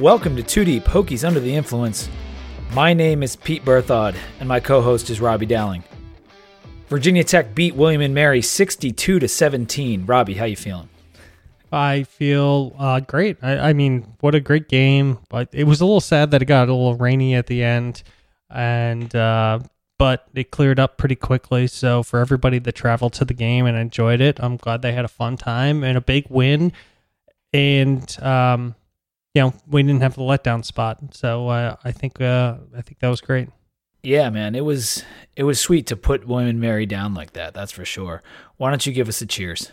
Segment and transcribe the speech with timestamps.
[0.00, 2.10] Welcome to 2D Hokies Under the Influence.
[2.74, 5.84] My name is Pete Berthod, and my co-host is Robbie Dowling.
[6.88, 10.04] Virginia Tech beat William and Mary 62 to 17.
[10.04, 10.90] Robbie, how you feeling?
[11.72, 13.38] I feel uh, great.
[13.40, 15.18] I, I, mean, what a great game!
[15.30, 18.02] But it was a little sad that it got a little rainy at the end,
[18.50, 19.60] and uh,
[19.96, 21.68] but it cleared up pretty quickly.
[21.68, 25.06] So for everybody that traveled to the game and enjoyed it, I'm glad they had
[25.06, 26.74] a fun time and a big win.
[27.54, 28.74] And um,
[29.36, 30.98] you know, we didn't have the letdown spot.
[31.14, 33.50] So uh, I think uh, I think that was great.
[34.02, 35.04] Yeah, man, it was
[35.36, 37.52] it was sweet to put William and Mary down like that.
[37.52, 38.22] That's for sure.
[38.56, 39.70] Why don't you give us a cheers?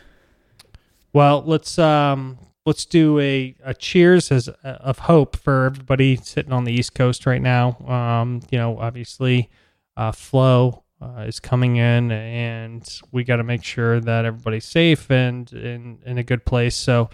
[1.14, 6.66] Well, let's um let's do a, a cheers as of hope for everybody sitting on
[6.66, 7.78] the East Coast right now.
[7.88, 9.50] Um, you know, obviously,
[9.96, 15.10] uh, flow uh, is coming in, and we got to make sure that everybody's safe
[15.10, 16.76] and in in a good place.
[16.76, 17.10] So,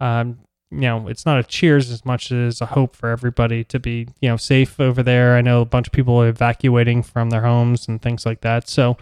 [0.00, 0.40] um,
[0.72, 4.08] you know, it's not a cheers as much as a hope for everybody to be
[4.20, 5.36] you know safe over there.
[5.36, 8.68] I know a bunch of people are evacuating from their homes and things like that.
[8.68, 8.96] So,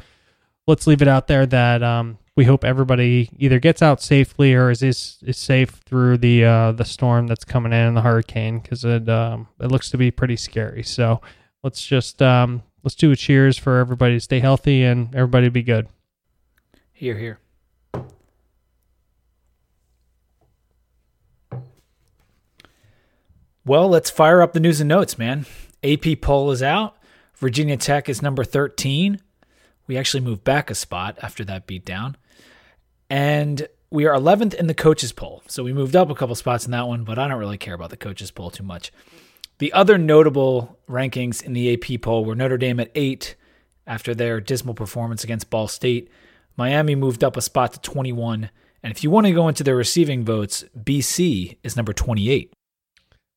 [0.67, 4.71] let's leave it out there that um, we hope everybody either gets out safely or
[4.71, 8.59] is is, is safe through the uh, the storm that's coming in, and the hurricane,
[8.59, 10.83] because it um, it looks to be pretty scary.
[10.83, 11.21] So
[11.63, 15.63] let's just um, let's do a cheers for everybody to stay healthy and everybody be
[15.63, 15.89] good.
[16.93, 17.39] Here, here.
[23.71, 25.47] Well, let's fire up the news and notes, man.
[25.85, 26.97] AP poll is out.
[27.37, 29.21] Virginia Tech is number 13.
[29.87, 32.17] We actually moved back a spot after that beatdown.
[33.09, 35.45] And we are 11th in the coaches poll.
[35.47, 37.75] So we moved up a couple spots in that one, but I don't really care
[37.75, 38.91] about the coaches poll too much.
[39.59, 43.37] The other notable rankings in the AP poll were Notre Dame at 8
[43.87, 46.11] after their dismal performance against Ball State.
[46.57, 48.51] Miami moved up a spot to 21.
[48.83, 52.53] And if you want to go into their receiving votes, BC is number 28.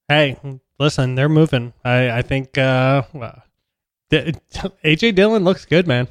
[0.07, 0.37] Hey,
[0.79, 1.73] listen, they're moving.
[1.83, 3.03] I, I think uh,
[4.11, 6.07] AJ Dillon looks good, man.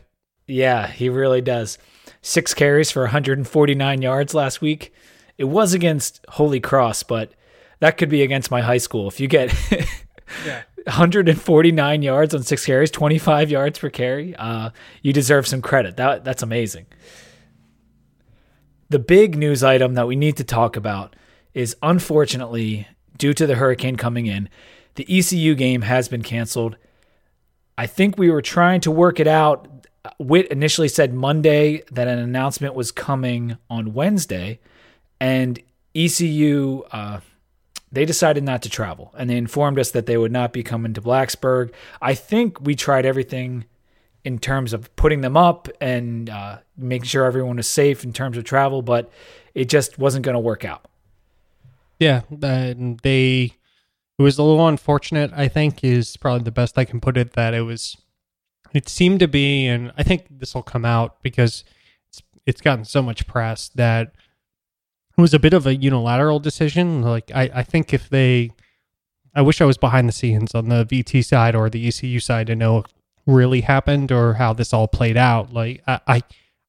[0.47, 1.79] Yeah, he really does
[2.21, 4.93] six carries for 149 yards last week.
[5.39, 7.33] It was against Holy Cross, but
[7.81, 9.09] that could be against my high school.
[9.09, 9.53] If you get
[10.47, 10.63] yeah.
[10.85, 14.71] 149 yards on six carries, 25 yards per carry, uh,
[15.03, 15.97] you deserve some credit.
[15.97, 16.87] That that's amazing.
[18.89, 21.17] The big news item that we need to talk about
[21.55, 22.87] is unfortunately,
[23.17, 24.49] due to the hurricane coming in,
[24.95, 26.77] the ECU game has been canceled.
[27.79, 29.69] I think we were trying to work it out
[30.19, 34.59] Whit initially said Monday that an announcement was coming on Wednesday,
[35.21, 35.61] and
[35.95, 37.21] ECU uh,
[37.93, 40.93] they decided not to travel, and they informed us that they would not be coming
[40.95, 41.73] to Blacksburg.
[42.01, 43.65] I think we tried everything
[44.25, 48.37] in terms of putting them up and uh, making sure everyone was safe in terms
[48.37, 49.11] of travel, but
[49.55, 50.87] it just wasn't going to work out.
[52.03, 53.53] Yeah, they
[54.19, 55.31] it was a little unfortunate.
[55.37, 57.35] I think is probably the best I can put it.
[57.35, 57.97] That it was
[58.73, 61.63] it seemed to be, and I think this will come out because
[62.09, 64.09] it's, it's gotten so much press that
[65.17, 67.03] it was a bit of a unilateral decision.
[67.03, 68.51] Like I, I think if they,
[69.33, 72.49] I wish I was behind the scenes on the VT side or the ECU side
[72.49, 72.91] to know what
[73.27, 75.53] really happened or how this all played out.
[75.53, 76.23] Like I, I,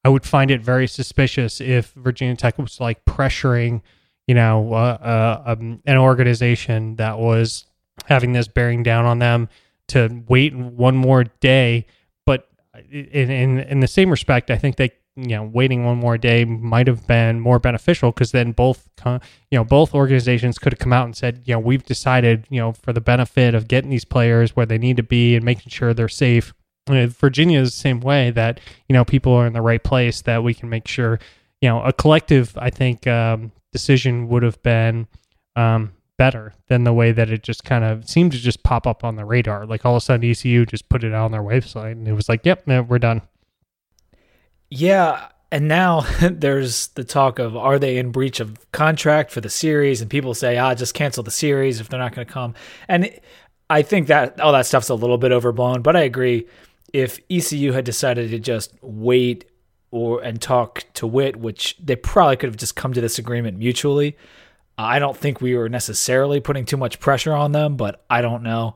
[0.06, 3.82] I would find it very suspicious if Virginia Tech was like pressuring,
[4.28, 7.66] you know, uh, uh, um, an organization that was
[8.06, 9.50] having this bearing down on them
[9.90, 11.86] to wait one more day.
[12.26, 12.48] But
[12.90, 16.44] in, in in the same respect, I think they you know waiting one more day
[16.44, 19.20] might have been more beneficial because then both you
[19.52, 22.72] know both organizations could have come out and said you know we've decided you know
[22.72, 25.94] for the benefit of getting these players where they need to be and making sure
[25.94, 26.54] they're safe.
[26.90, 28.60] Virginia is the same way that
[28.90, 31.20] you know people are in the right place that we can make sure
[31.62, 35.08] you know a collective I think um, decision would have been
[35.58, 39.04] um, better than the way that it just kind of seemed to just pop up
[39.04, 39.66] on the radar.
[39.66, 42.14] Like all of a sudden, ECU just put it out on their website, and it
[42.14, 43.22] was like, "Yep, we're done."
[44.70, 49.50] Yeah, and now there's the talk of are they in breach of contract for the
[49.50, 52.54] series, and people say, "Ah, just cancel the series if they're not going to come."
[52.88, 53.10] And
[53.70, 56.48] I think that all that stuff's a little bit overblown, but I agree.
[56.94, 59.46] If ECU had decided to just wait
[59.94, 63.60] or and talk to Whit, which they probably could have just come to this agreement
[63.60, 64.18] mutually,
[64.76, 68.42] I don't think we were necessarily putting too much pressure on them, but I don't
[68.42, 68.76] know.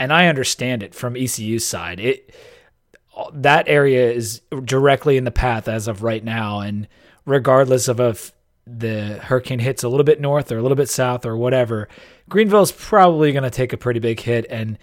[0.00, 2.00] And I understand it from ECU's side.
[2.00, 2.34] It
[3.34, 6.88] that area is directly in the path as of right now, and
[7.24, 8.32] regardless of if
[8.66, 11.88] the hurricane hits a little bit north or a little bit south or whatever,
[12.28, 14.44] Greenville's probably going to take a pretty big hit.
[14.50, 14.76] And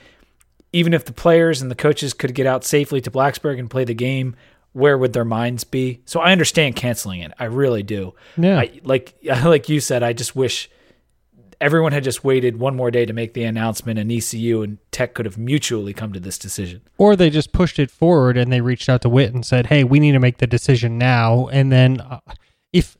[0.71, 3.83] even if the players and the coaches could get out safely to Blacksburg and play
[3.83, 4.35] the game,
[4.73, 6.01] where would their minds be?
[6.05, 7.31] So I understand canceling it.
[7.39, 8.13] I really do.
[8.37, 8.59] Yeah.
[8.59, 10.69] I, like like you said, I just wish
[11.61, 15.13] everyone had just waited one more day to make the announcement, and ECU and Tech
[15.13, 16.81] could have mutually come to this decision.
[16.97, 19.83] Or they just pushed it forward and they reached out to Whit and said, "Hey,
[19.83, 22.19] we need to make the decision now." And then, uh,
[22.73, 22.97] if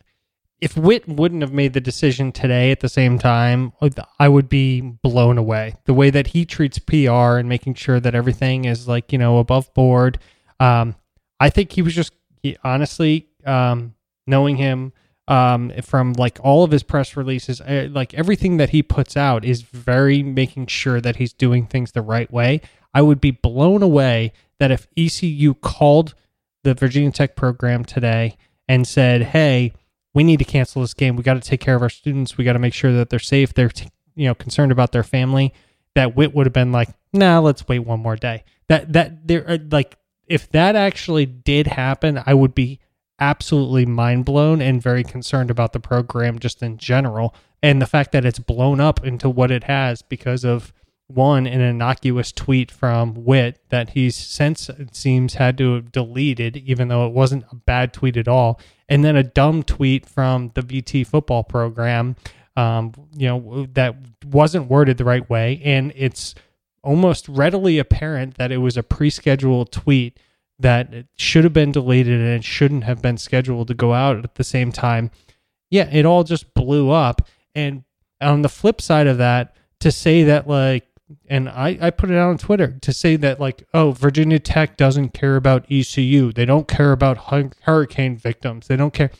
[0.62, 3.72] if Whit wouldn't have made the decision today at the same time,
[4.20, 5.76] I would be blown away.
[5.86, 9.38] The way that he treats PR and making sure that everything is like you know
[9.38, 10.20] above board.
[10.60, 10.96] Um,
[11.40, 13.96] I think he was just he, honestly um,
[14.28, 14.94] knowing him
[15.28, 19.46] um, from like all of his press releases, uh, like everything that he puts out
[19.46, 22.62] is very making sure that he's doing things the right way.
[22.94, 26.16] I would be blown away that if ECU called
[26.64, 28.38] the Virginia Tech program today
[28.68, 29.74] and said, "Hey,
[30.16, 31.16] we need to cancel this game.
[31.16, 32.38] We got to take care of our students.
[32.38, 33.54] We got to make sure that they're safe.
[33.54, 35.54] They're t- you know concerned about their family."
[35.96, 39.48] That Whit would have been like, "Nah, let's wait one more day." That that there
[39.48, 39.96] uh, like
[40.30, 42.80] if that actually did happen, I would be
[43.20, 47.36] absolutely mind blown and very concerned about the program just in general.
[47.62, 50.72] And the fact that it's blown up into what it has because of
[51.08, 56.56] one, an innocuous tweet from Whit that he's since it seems had to have deleted,
[56.58, 58.60] even though it wasn't a bad tweet at all.
[58.88, 62.16] And then a dumb tweet from the VT football program,
[62.56, 63.96] um, you know, that
[64.26, 65.60] wasn't worded the right way.
[65.66, 66.36] And it's
[66.84, 70.20] almost readily apparent that it was a pre scheduled tweet
[70.60, 74.24] that it should have been deleted and it shouldn't have been scheduled to go out
[74.24, 75.10] at the same time.
[75.70, 77.28] Yeah, it all just blew up.
[77.56, 77.84] And
[78.20, 80.86] on the flip side of that, to say that like
[81.28, 84.78] and I, I put it out on Twitter to say that like oh Virginia Tech
[84.78, 89.12] doesn't care about ECU they don't care about hurricane victims they don't care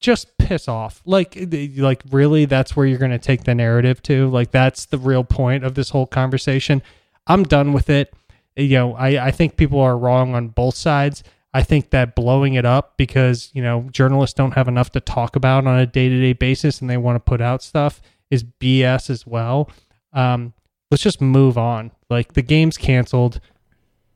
[0.00, 3.54] just piss off like eh, eh, like really that's where you're going to take the
[3.54, 6.82] narrative to like that's the real point of this whole conversation
[7.26, 8.12] I'm done with it
[8.56, 11.22] eh, you know, I, I think people are wrong on both sides.
[11.54, 15.34] I think that blowing it up because, you know, journalists don't have enough to talk
[15.36, 18.44] about on a day to day basis and they want to put out stuff is
[18.44, 19.70] BS as well.
[20.12, 20.52] Um,
[20.90, 21.90] let's just move on.
[22.10, 23.40] Like the game's canceled.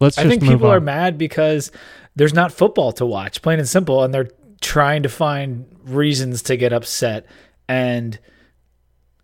[0.00, 0.76] Let's I think people on.
[0.76, 1.70] are mad because
[2.16, 4.28] there's not football to watch, plain and simple, and they're
[4.62, 7.26] trying to find reasons to get upset.
[7.68, 8.18] And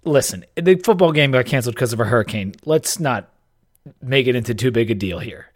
[0.04, 2.54] listen, the football game got canceled because of a hurricane.
[2.64, 3.32] Let's not
[4.02, 5.50] make it into too big a deal here.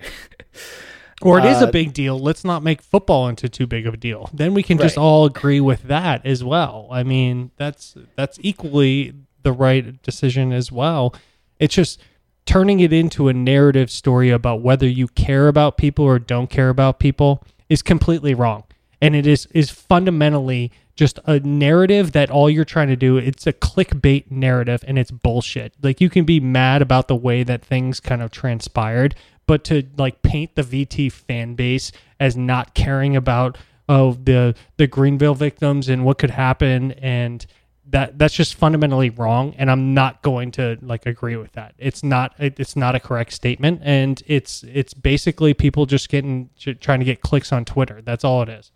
[1.22, 2.18] or it uh, is a uh, big deal.
[2.18, 4.30] Let's not make football into too big of a deal.
[4.32, 4.84] Then we can right.
[4.84, 6.88] just all agree with that as well.
[6.90, 11.14] I mean, that's that's equally the right decision as well.
[11.58, 12.00] It's just
[12.44, 16.68] turning it into a narrative story about whether you care about people or don't care
[16.68, 18.64] about people is completely wrong.
[19.02, 23.46] And it is is fundamentally just a narrative that all you're trying to do it's
[23.46, 25.74] a clickbait narrative and it's bullshit.
[25.82, 29.14] Like you can be mad about the way that things kind of transpired
[29.46, 33.58] but to like paint the vt fan base as not caring about
[33.88, 37.46] oh the the greenville victims and what could happen and
[37.84, 41.74] that that's just fundamentally wrong and i'm not going to like agree with that.
[41.78, 46.48] It's not it's not a correct statement and it's it's basically people just getting
[46.80, 48.00] trying to get clicks on twitter.
[48.00, 48.70] That's all it is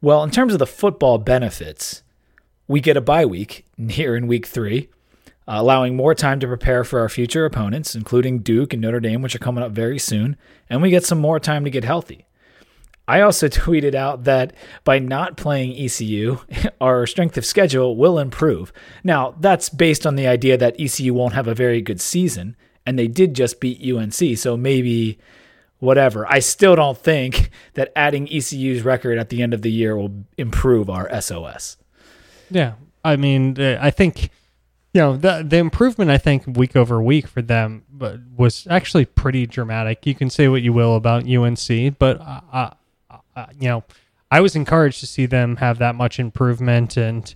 [0.00, 2.02] well, in terms of the football benefits,
[2.68, 4.88] we get a bye week here in week three,
[5.48, 9.22] uh, allowing more time to prepare for our future opponents, including Duke and Notre Dame,
[9.22, 10.36] which are coming up very soon,
[10.68, 12.26] and we get some more time to get healthy.
[13.08, 14.52] I also tweeted out that
[14.84, 16.38] by not playing ECU,
[16.80, 18.72] our strength of schedule will improve.
[19.04, 22.98] Now, that's based on the idea that ECU won't have a very good season, and
[22.98, 25.18] they did just beat UNC, so maybe
[25.78, 26.26] whatever.
[26.26, 30.24] I still don't think that adding ECU's record at the end of the year will
[30.38, 31.76] improve our SOS.
[32.50, 32.74] Yeah.
[33.04, 34.30] I mean, I think
[34.92, 37.84] you know the the improvement I think week over week for them
[38.34, 40.06] was actually pretty dramatic.
[40.06, 42.70] You can say what you will about UNC, but uh, uh,
[43.36, 43.84] uh, you know,
[44.30, 47.32] I was encouraged to see them have that much improvement and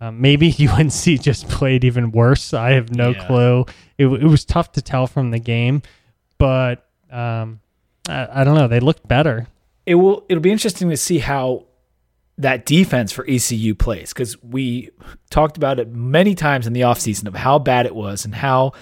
[0.00, 2.54] uh, maybe UNC just played even worse.
[2.54, 3.26] I have no yeah.
[3.26, 3.64] clue.
[3.98, 5.82] It, it was tough to tell from the game,
[6.38, 7.60] but um,
[8.08, 8.68] I, I don't know.
[8.68, 9.46] They looked better.
[9.86, 10.24] It will.
[10.28, 11.66] It'll be interesting to see how
[12.38, 14.90] that defense for ECU plays because we
[15.28, 18.72] talked about it many times in the offseason of how bad it was and how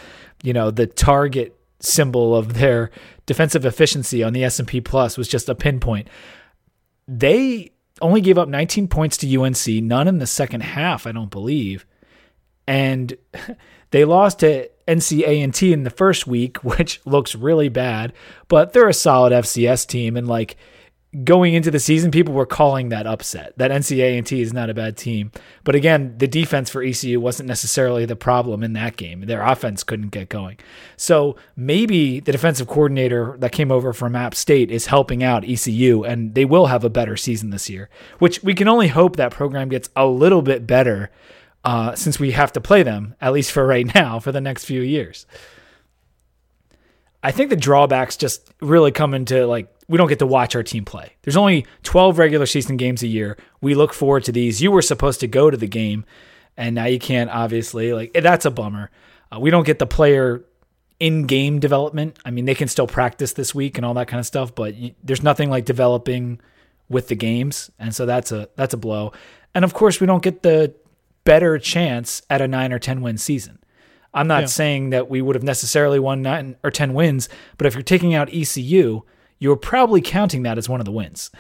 [0.43, 2.91] you know the target symbol of their
[3.27, 6.09] defensive efficiency on the S&P Plus was just a pinpoint.
[7.07, 11.31] They only gave up 19 points to UNC, none in the second half, I don't
[11.31, 11.87] believe.
[12.67, 13.17] And
[13.91, 18.13] they lost to NCA&T in the first week, which looks really bad,
[18.49, 20.57] but they're a solid FCS team and like
[21.25, 23.57] going into the season people were calling that upset.
[23.57, 25.33] That NCA&T is not a bad team.
[25.65, 29.23] But again, the defense for ECU wasn't necessarily the problem in that game.
[29.23, 30.59] Their offense couldn't get going.
[30.97, 36.05] So maybe the defensive coordinator that came over from App State is helping out ECU
[36.05, 39.33] and they will have a better season this year, which we can only hope that
[39.33, 41.11] program gets a little bit better
[41.69, 44.65] uh, since we have to play them, at least for right now, for the next
[44.65, 45.27] few years.
[47.23, 50.63] I think the drawbacks just really come into like we don't get to watch our
[50.63, 51.13] team play.
[51.23, 53.37] There's only 12 regular season games a year.
[53.61, 54.63] We look forward to these.
[54.63, 56.07] You were supposed to go to the game,
[56.57, 57.29] and now you can't.
[57.29, 58.91] Obviously, like that's a bummer.
[59.31, 60.47] Uh, we don't get the player
[60.99, 62.19] in-game development.
[62.25, 64.75] I mean, they can still practice this week and all that kind of stuff, but
[64.75, 66.41] you, there's nothing like developing
[66.89, 69.13] with the games, and so that's a that's a blow.
[69.55, 70.75] And of course, we don't get the
[71.29, 73.59] better chance at a nine or ten win season.
[74.15, 74.47] I'm not yeah.
[74.47, 78.15] saying that we would have necessarily won nine or 10 wins, but if you're taking
[78.15, 79.03] out ECU,
[79.39, 81.31] you're probably counting that as one of the wins.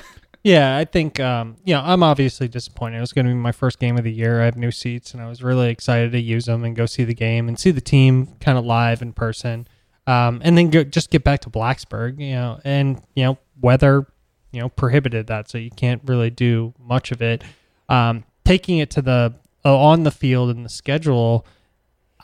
[0.44, 2.98] Yeah, I think, um, you know, I'm obviously disappointed.
[2.98, 4.42] It was going to be my first game of the year.
[4.42, 7.04] I have new seats, and I was really excited to use them and go see
[7.04, 9.66] the game and see the team kind of live in person.
[10.06, 14.06] Um, and then go, just get back to Blacksburg, you know, and, you know, weather,
[14.52, 15.50] you know, prohibited that.
[15.50, 17.42] So you can't really do much of it.
[17.88, 21.46] Um, taking it to the, on the field and the schedule,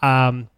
[0.03, 0.49] um,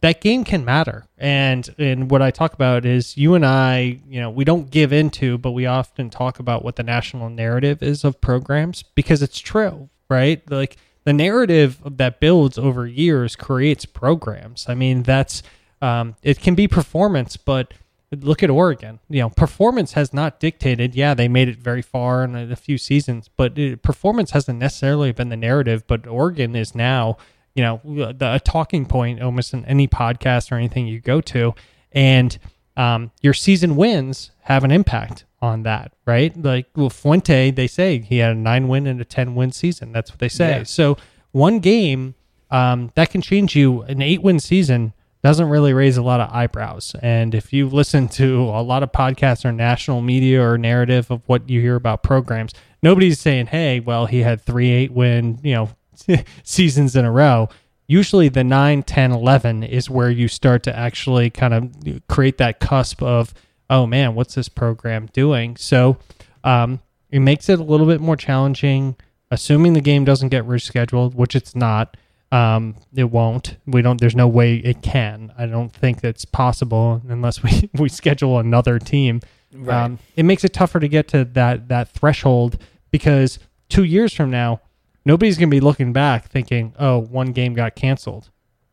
[0.00, 1.06] that game can matter.
[1.18, 4.92] And and what I talk about is you and I, you know, we don't give
[4.92, 9.38] into, but we often talk about what the national narrative is of programs because it's
[9.38, 10.48] true, right?
[10.50, 14.66] Like the narrative that builds over years creates programs.
[14.68, 15.42] I mean, that's
[15.80, 17.72] um, it can be performance, but
[18.12, 19.00] look at Oregon.
[19.08, 20.94] You know, performance has not dictated.
[20.94, 25.12] Yeah, they made it very far in a few seasons, but it, performance hasn't necessarily
[25.12, 25.86] been the narrative.
[25.86, 27.16] But Oregon is now
[27.56, 31.54] you know the, a talking point almost in any podcast or anything you go to
[31.90, 32.38] and
[32.76, 37.98] um, your season wins have an impact on that right like well fuente they say
[37.98, 40.62] he had a nine win and a 10 win season that's what they say yeah.
[40.62, 40.96] so
[41.32, 42.14] one game
[42.50, 44.92] um, that can change you an eight win season
[45.22, 46.94] doesn't really raise a lot of eyebrows.
[47.02, 51.22] And if you listen to a lot of podcasts or national media or narrative of
[51.26, 55.54] what you hear about programs nobody's saying hey well he had three eight win you
[55.54, 55.68] know
[56.44, 57.48] seasons in a row.
[57.88, 61.72] Usually the 9 10 11 is where you start to actually kind of
[62.08, 63.32] create that cusp of
[63.70, 65.56] oh man what's this program doing?
[65.56, 65.96] So
[66.44, 66.80] um,
[67.10, 68.96] it makes it a little bit more challenging
[69.30, 71.96] assuming the game doesn't get rescheduled which it's not
[72.36, 77.00] um, it won't we don't there's no way it can i don't think that's possible
[77.08, 79.20] unless we, we schedule another team
[79.52, 79.84] right.
[79.84, 82.58] um, it makes it tougher to get to that that threshold
[82.90, 83.38] because
[83.68, 84.60] two years from now
[85.06, 88.28] nobody's going to be looking back thinking, oh, one game got canceled.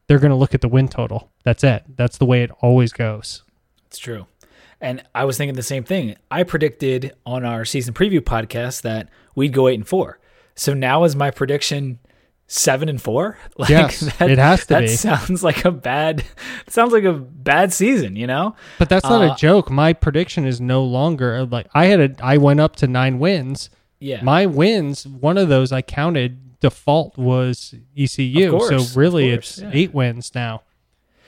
[0.08, 1.32] They're going to look at the win total.
[1.44, 1.84] That's it.
[1.96, 3.44] That's the way it always goes.
[3.86, 4.26] It's true.
[4.82, 6.18] And I was thinking the same thing.
[6.30, 10.20] I predicted on our season preview podcast that we'd go eight and four.
[10.56, 12.00] So now is my prediction
[12.48, 13.38] seven and four?
[13.58, 14.88] Like yes, that, it has to that be.
[14.88, 16.24] sounds like a bad
[16.68, 18.56] sounds like a bad season, you know?
[18.80, 19.70] But that's not uh, a joke.
[19.70, 23.70] My prediction is no longer like I had a I went up to nine wins
[24.04, 24.22] yeah.
[24.22, 28.52] My wins, one of those I counted default was ECU.
[28.52, 29.70] Course, so really it's yeah.
[29.72, 30.64] eight wins now.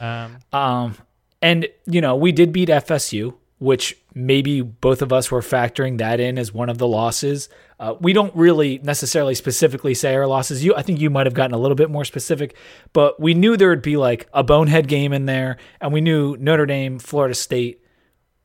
[0.02, 0.98] Um, um,
[1.42, 6.20] and you know, we did beat FSU, which maybe both of us were factoring that
[6.20, 7.48] in as one of the losses.
[7.80, 10.64] Uh, we don't really necessarily specifically say our losses.
[10.64, 12.56] You, I think you might have gotten a little bit more specific,
[12.94, 16.38] but we knew there would be like a bonehead game in there, and we knew
[16.38, 17.84] Notre Dame, Florida State,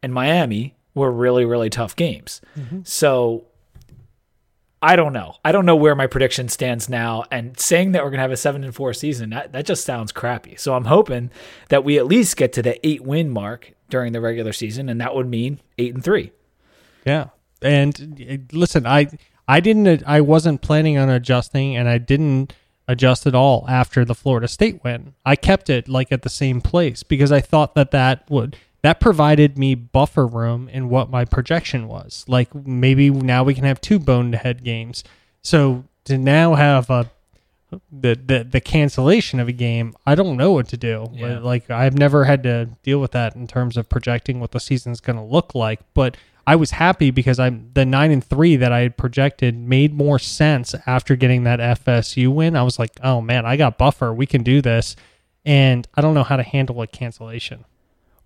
[0.03, 2.41] and Miami were really, really tough games.
[2.59, 2.81] Mm-hmm.
[2.85, 3.47] So
[4.83, 5.35] I don't know.
[5.45, 7.25] I don't know where my prediction stands now.
[7.31, 10.11] And saying that we're gonna have a seven and four season, that, that just sounds
[10.11, 10.57] crappy.
[10.57, 11.31] So I'm hoping
[11.69, 15.01] that we at least get to the eight win mark during the regular season, and
[15.01, 16.33] that would mean eight and three.
[17.05, 17.29] Yeah.
[17.63, 19.09] And eh, listen, I
[19.49, 22.55] I didn't I wasn't planning on adjusting and I didn't
[22.87, 25.15] adjust at all after the Florida State win.
[25.25, 29.01] I kept it like at the same place because I thought that that would that
[29.01, 32.25] provided me buffer room in what my projection was.
[32.27, 35.05] Like maybe now we can have two bonehead games.
[35.43, 37.11] So to now have a
[37.93, 41.09] the, the the cancellation of a game, I don't know what to do.
[41.13, 41.39] Yeah.
[41.39, 45.01] Like I've never had to deal with that in terms of projecting what the season's
[45.01, 45.81] going to look like.
[45.95, 46.17] But
[46.51, 50.19] I was happy because I'm the nine and three that I had projected made more
[50.19, 52.57] sense after getting that FSU win.
[52.57, 54.13] I was like, oh man, I got buffer.
[54.13, 54.97] We can do this.
[55.45, 57.67] And I don't know how to handle a cancellation.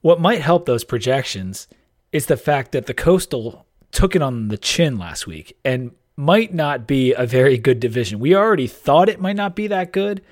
[0.01, 1.69] What might help those projections
[2.13, 6.55] is the fact that the Coastal took it on the chin last week and might
[6.55, 8.21] not be a very good division.
[8.21, 10.23] We already thought it might not be that good,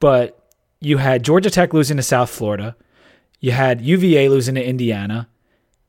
[0.00, 0.38] but
[0.80, 2.76] you had Georgia Tech losing to South Florida.
[3.40, 5.28] You had UVA losing to Indiana,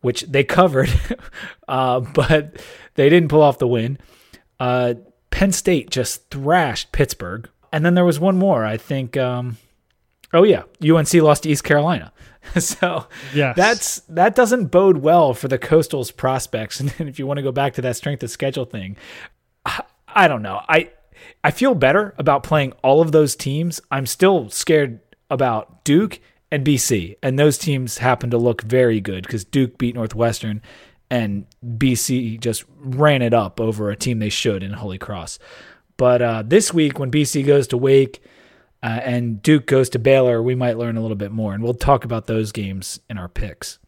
[0.08, 0.90] which they covered,
[1.68, 2.62] uh, but
[2.96, 3.98] they didn't pull off the win.
[4.58, 4.94] Uh,
[5.32, 7.50] Penn State just thrashed Pittsburgh.
[7.74, 8.64] And then there was one more.
[8.64, 9.58] I think, um,
[10.34, 12.14] oh, yeah, UNC lost to East Carolina.
[12.58, 13.58] so yes.
[13.58, 16.80] that's that doesn't bode well for the Coastal's prospects.
[17.00, 18.96] And if you want to go back to that strength of schedule thing,
[19.66, 20.62] I, I don't know.
[20.70, 20.92] I
[21.44, 23.82] I feel better about playing all of those teams.
[23.92, 26.22] I'm still scared about Duke
[26.52, 30.62] and BC, and those teams happen to look very good because Duke beat Northwestern,
[31.10, 35.40] and BC just ran it up over a team they should in Holy Cross.
[35.98, 38.22] But uh, this week, when BC goes to Wake
[38.84, 41.74] uh, and Duke goes to Baylor, we might learn a little bit more, and we'll
[41.74, 43.80] talk about those games in our picks.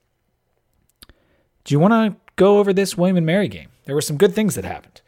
[1.64, 3.70] Do you want to go over this William and Mary game?
[3.86, 5.02] There were some good things that happened.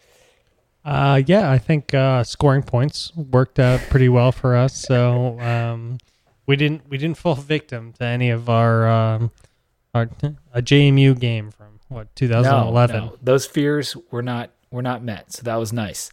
[0.84, 4.76] Uh, yeah, I think uh, scoring points worked out pretty well for us.
[4.76, 5.98] So um,
[6.46, 9.32] we didn't we didn't fall victim to any of our um,
[9.94, 10.10] our
[10.54, 12.96] a JMU game from what 2011.
[12.96, 13.18] No, no.
[13.22, 15.32] Those fears were not were not met.
[15.34, 16.12] So that was nice.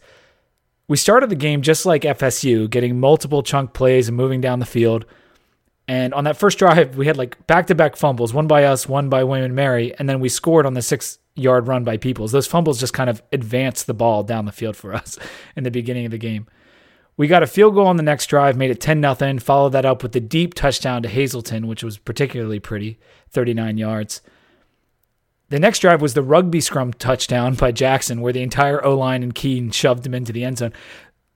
[0.87, 4.65] We started the game just like FSU, getting multiple chunk plays and moving down the
[4.65, 5.05] field.
[5.87, 8.87] And on that first drive, we had like back to back fumbles, one by us,
[8.87, 11.97] one by William and Mary, and then we scored on the six yard run by
[11.97, 12.31] Peoples.
[12.31, 15.17] Those fumbles just kind of advanced the ball down the field for us
[15.55, 16.47] in the beginning of the game.
[17.19, 19.83] We got a field goal on the next drive, made it 10 0, followed that
[19.83, 22.97] up with the deep touchdown to Hazelton, which was particularly pretty,
[23.31, 24.21] 39 yards.
[25.49, 29.21] The next drive was the rugby scrum touchdown by Jackson, where the entire O line
[29.21, 30.71] and Keene shoved him into the end zone.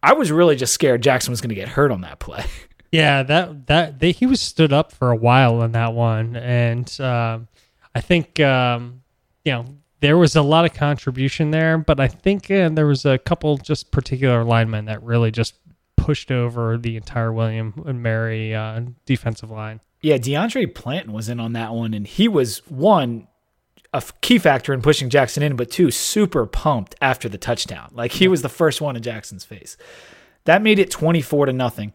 [0.02, 2.46] I was really just scared Jackson was going to get hurt on that play.
[2.94, 6.88] Yeah, that that they, he was stood up for a while on that one, and
[7.02, 7.48] um,
[7.96, 9.02] I think um,
[9.44, 9.66] you know
[10.00, 13.58] there was a lot of contribution there, but I think uh, there was a couple
[13.58, 15.56] just particular linemen that really just
[16.04, 19.80] pushed over the entire William and Mary uh, defensive line.
[20.02, 23.28] Yeah, DeAndre Plantin was in on that one, and he was one
[23.94, 27.92] a key factor in pushing Jackson in, but two super pumped after the touchdown.
[27.94, 29.78] Like he was the first one in Jackson's face.
[30.44, 31.94] That made it twenty four to nothing.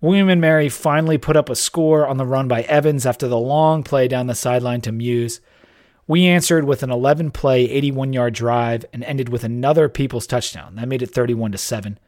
[0.00, 3.36] William and Mary finally put up a score on the run by Evans after the
[3.36, 5.40] long play down the sideline to Muse.
[6.06, 10.76] We answered with an 11 play, 81 yard drive and ended with another People's touchdown.
[10.76, 11.98] That made it 31 to 7.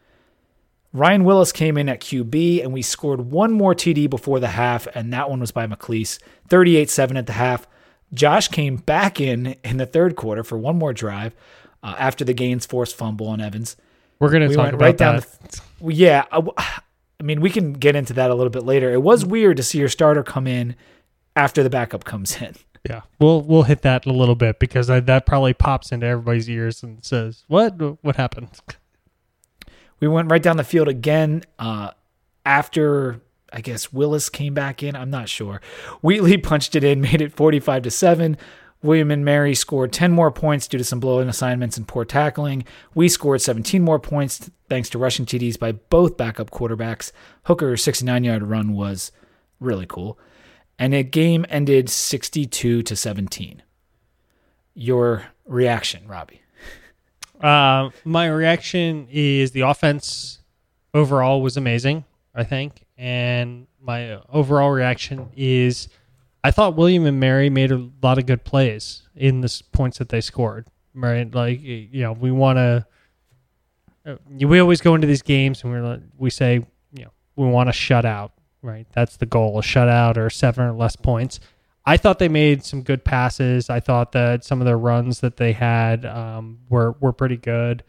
[0.92, 4.88] Ryan Willis came in at QB and we scored one more TD before the half,
[4.94, 7.66] and that one was by McClease, 38 7 at the half.
[8.12, 11.34] Josh came back in in the third quarter for one more drive
[11.82, 13.76] uh, after the Gaines forced fumble on Evans.
[14.18, 15.22] We're going to we talk about right that.
[15.22, 16.24] Down the, yeah.
[16.30, 18.92] I mean, we can get into that a little bit later.
[18.92, 20.74] It was weird to see your starter come in
[21.36, 22.54] after the backup comes in.
[22.88, 26.48] Yeah, we'll we'll hit that a little bit because I, that probably pops into everybody's
[26.48, 27.74] ears and says, "What?
[28.02, 28.48] What happened?"
[30.00, 31.90] We went right down the field again uh,
[32.44, 33.20] after
[33.52, 34.96] I guess Willis came back in.
[34.96, 35.60] I'm not sure.
[36.02, 38.36] Wheatley punched it in, made it 45 to seven.
[38.82, 42.04] William and Mary scored 10 more points due to some blow in assignments and poor
[42.04, 42.64] tackling.
[42.94, 47.12] We scored 17 more points thanks to rushing TDs by both backup quarterbacks.
[47.44, 49.12] Hooker's 69 yard run was
[49.58, 50.18] really cool.
[50.78, 53.62] And the game ended 62 to 17.
[54.72, 56.40] Your reaction, Robbie?
[57.42, 60.40] Uh, my reaction is the offense
[60.94, 62.84] overall was amazing, I think.
[62.98, 65.88] And my overall reaction is
[66.42, 70.08] I thought William and Mary made a lot of good plays in the points that
[70.08, 70.66] they scored.
[70.92, 72.86] Right, like you know, we want to.
[74.04, 76.54] Uh, we always go into these games and we're we say
[76.92, 78.32] you know we want to shut out.
[78.62, 81.38] Right, that's the goal: a shutout or seven or less points.
[81.84, 83.70] I thought they made some good passes.
[83.70, 87.82] I thought that some of their runs that they had um, were were pretty good.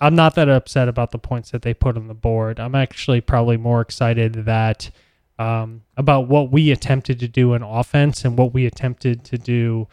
[0.00, 2.58] I'm not that upset about the points that they put on the board.
[2.58, 4.90] I'm actually probably more excited that
[5.38, 9.88] um, about what we attempted to do in offense and what we attempted to do.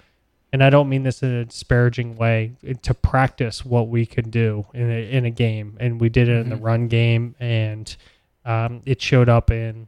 [0.54, 4.66] And I don't mean this in a disparaging way to practice what we could do
[4.74, 5.78] in a, in a game.
[5.80, 6.42] And we did it mm-hmm.
[6.42, 6.66] in the mm-hmm.
[6.66, 7.96] run game, and
[8.44, 9.88] um, it showed up in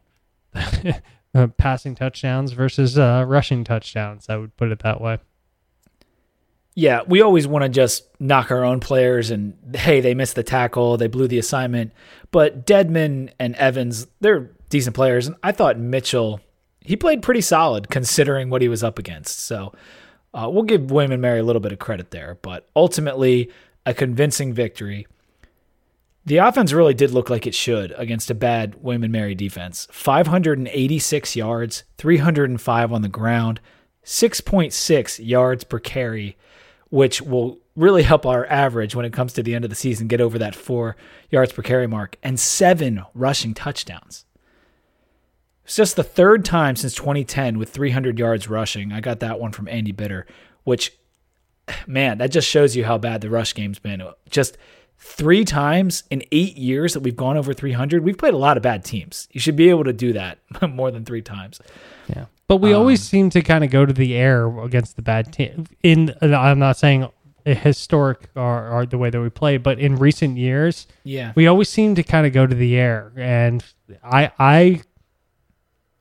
[1.57, 4.27] passing touchdowns versus uh, rushing touchdowns.
[4.29, 5.17] I would put it that way.
[6.75, 10.43] Yeah, we always want to just knock our own players and hey, they missed the
[10.43, 11.91] tackle, they blew the assignment.
[12.31, 15.27] But Deadman and Evans, they're decent players.
[15.27, 16.39] And I thought Mitchell,
[16.81, 19.39] he played pretty solid considering what he was up against.
[19.39, 19.73] So
[20.33, 22.39] uh, we'll give William and Mary a little bit of credit there.
[22.41, 23.51] But ultimately,
[23.85, 25.05] a convincing victory.
[26.25, 29.88] The offense really did look like it should against a bad and Mary defense.
[29.91, 33.59] 586 yards, 305 on the ground,
[34.05, 36.38] 6.6 yards per carry,
[36.89, 40.07] which will really help our average when it comes to the end of the season
[40.07, 40.95] get over that four
[41.29, 44.25] yards per carry mark, and seven rushing touchdowns.
[45.65, 48.91] It's just the third time since 2010 with 300 yards rushing.
[48.93, 50.25] I got that one from Andy Bitter,
[50.63, 50.97] which,
[51.88, 54.03] man, that just shows you how bad the rush game's been.
[54.29, 54.57] Just
[55.03, 58.03] three times in eight years that we've gone over 300.
[58.03, 59.27] We've played a lot of bad teams.
[59.31, 60.39] You should be able to do that
[60.69, 61.59] more than three times.
[62.07, 62.25] Yeah.
[62.47, 65.33] But we um, always seem to kind of go to the air against the bad
[65.33, 65.67] team.
[65.83, 67.09] In I'm not saying
[67.45, 71.33] historic or, are the way that we play, but in recent years, Yeah.
[71.35, 73.11] we always seem to kind of go to the air.
[73.17, 73.63] And
[74.01, 74.81] I, I,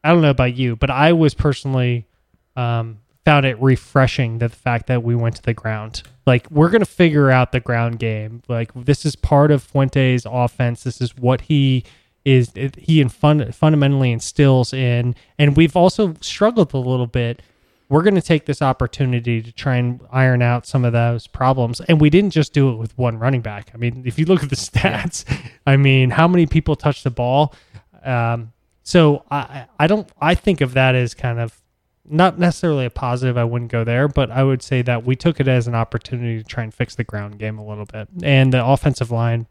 [0.04, 2.06] I don't know about you, but I was personally
[2.54, 6.04] um, found it refreshing that the fact that we went to the ground.
[6.26, 8.42] Like we're gonna figure out the ground game.
[8.48, 10.84] Like this is part of Fuente's offense.
[10.84, 11.84] This is what he
[12.24, 12.52] is.
[12.78, 15.14] He in fun, fundamentally instills in.
[15.38, 17.42] And we've also struggled a little bit
[17.92, 21.78] we're going to take this opportunity to try and iron out some of those problems.
[21.82, 23.70] And we didn't just do it with one running back.
[23.74, 25.26] I mean, if you look at the stats,
[25.66, 27.54] I mean, how many people touch the ball?
[28.02, 31.60] Um, so I, I don't, I think of that as kind of
[32.04, 33.36] not necessarily a positive.
[33.36, 36.42] I wouldn't go there, but I would say that we took it as an opportunity
[36.42, 38.08] to try and fix the ground game a little bit.
[38.22, 39.46] And the offensive line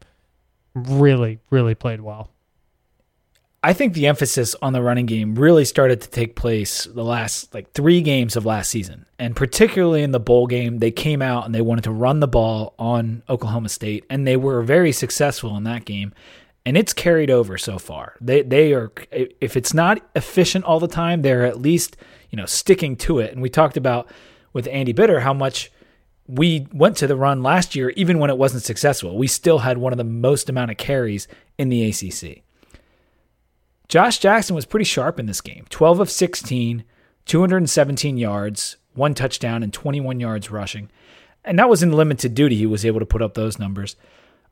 [0.74, 2.30] really, really played well.
[3.64, 7.54] I think the emphasis on the running game really started to take place the last
[7.54, 9.06] like three games of last season.
[9.20, 12.26] And particularly in the bowl game, they came out and they wanted to run the
[12.26, 16.12] ball on Oklahoma State, and they were very successful in that game.
[16.66, 18.16] And it's carried over so far.
[18.20, 21.96] They they are if it's not efficient all the time, they're at least,
[22.32, 23.32] you know, sticking to it.
[23.32, 24.08] And we talked about
[24.52, 25.70] with Andy Bitter how much
[26.26, 29.16] we went to the run last year, even when it wasn't successful.
[29.16, 32.42] We still had one of the most amount of carries in the ACC.
[33.88, 36.84] Josh Jackson was pretty sharp in this game 12 of 16,
[37.26, 40.88] 217 yards, one touchdown, and 21 yards rushing.
[41.44, 42.56] And that was in limited duty.
[42.56, 43.96] He was able to put up those numbers.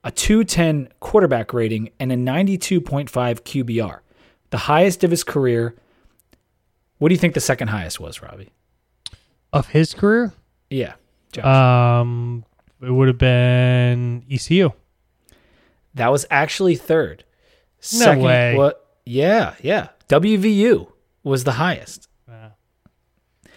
[0.04, 4.00] A 210 quarterback rating and a 92.5 QBR,
[4.50, 5.74] the highest of his career.
[7.00, 8.50] What do you think the second highest was, Robbie?
[9.52, 10.32] Of his career?
[10.70, 10.92] Yeah.
[11.32, 11.44] Josh.
[11.44, 12.44] Um,
[12.80, 14.70] it would have been ECU.
[15.94, 17.24] that was actually third.
[17.98, 18.54] No way.
[18.56, 18.86] What?
[19.04, 19.88] Yeah, yeah.
[20.08, 20.92] WVU
[21.24, 22.06] was the highest.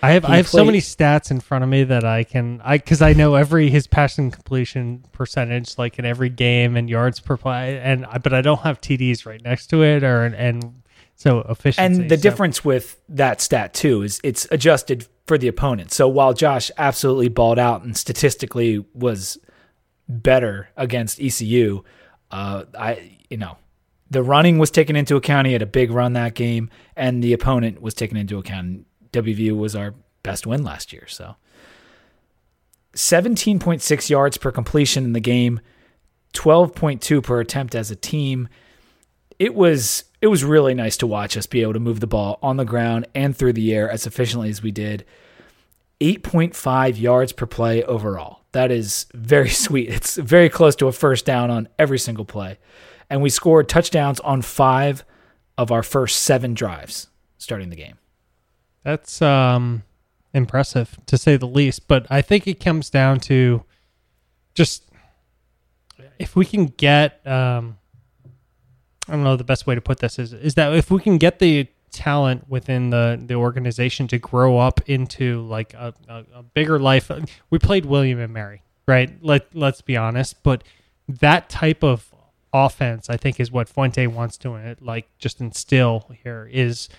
[0.01, 2.60] I have He I have so many stats in front of me that I can
[2.63, 7.21] I because I know every his passing completion percentage like in every game and yards
[7.21, 10.83] per play and I- but I don't have TDs right next to it or and
[11.15, 15.47] so efficiency And the so- difference with that stat too is it's adjusted for the
[15.47, 15.91] opponent.
[15.91, 19.38] So while Josh absolutely balled out and statistically was
[20.10, 21.84] better against ECU,
[22.32, 23.58] uh, I you know
[24.10, 25.47] the running was taken into account.
[25.47, 28.86] He had a big run that game, and the opponent was taken into account.
[29.12, 31.06] WVU was our best win last year.
[31.08, 31.36] So
[32.95, 35.60] 17.6 yards per completion in the game,
[36.34, 38.47] 12.2 per attempt as a team
[39.39, 42.39] it was it was really nice to watch us be able to move the ball
[42.41, 45.06] on the ground and through the air as efficiently as we did.
[46.00, 48.41] 8.5 yards per play overall.
[48.52, 49.89] That is very sweet.
[49.89, 52.58] It's very close to a first down on every single play.
[53.10, 55.04] And we scored touchdowns on 5
[55.58, 57.98] of our first 7 drives starting the game.
[58.84, 59.84] That's um
[60.34, 63.63] impressive to say the least, but I think it comes down to
[64.56, 64.89] just
[66.17, 67.78] if we can get um
[69.08, 71.18] I don't know the best way to put this is is that if we can
[71.18, 76.44] get the talent within the the organization to grow up into like a, a, a
[76.44, 77.12] bigger life
[77.50, 79.12] we played William and Mary right?
[79.22, 80.63] Let let's be honest but
[81.08, 82.13] that type of
[82.54, 86.89] offense I think is what Fuente wants to like just instill here is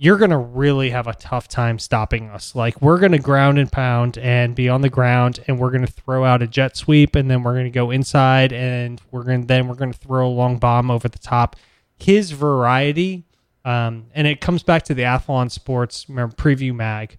[0.00, 2.54] you're going to really have a tough time stopping us.
[2.54, 5.84] Like we're going to ground and pound and be on the ground and we're going
[5.84, 9.24] to throw out a jet sweep and then we're going to go inside and we're
[9.24, 11.56] going to then we're going to throw a long bomb over the top.
[11.98, 13.24] His variety
[13.64, 17.18] um, and it comes back to the Athlon Sports preview mag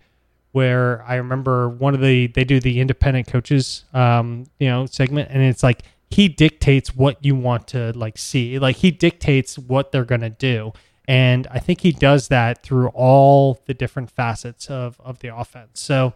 [0.54, 5.30] where I remember one of the they do the independent coaches um, you know segment
[5.32, 8.58] and it's like he dictates what you want to like see.
[8.58, 10.74] Like he dictates what they're going to do.
[11.10, 15.82] And I think he does that through all the different facets of, of the offense.
[15.82, 16.14] So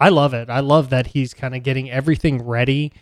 [0.00, 0.50] I love it.
[0.50, 2.92] I love that he's kind of getting everything ready.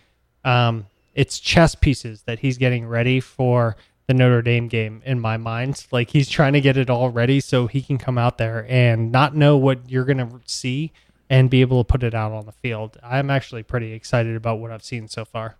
[0.44, 3.76] Um, it's chess pieces that he's getting ready for
[4.06, 5.86] the Notre Dame game in my mind.
[5.90, 9.10] Like he's trying to get it all ready so he can come out there and
[9.10, 10.92] not know what you're going to see
[11.30, 12.98] and be able to put it out on the field.
[13.02, 15.56] I'm actually pretty excited about what I've seen so far.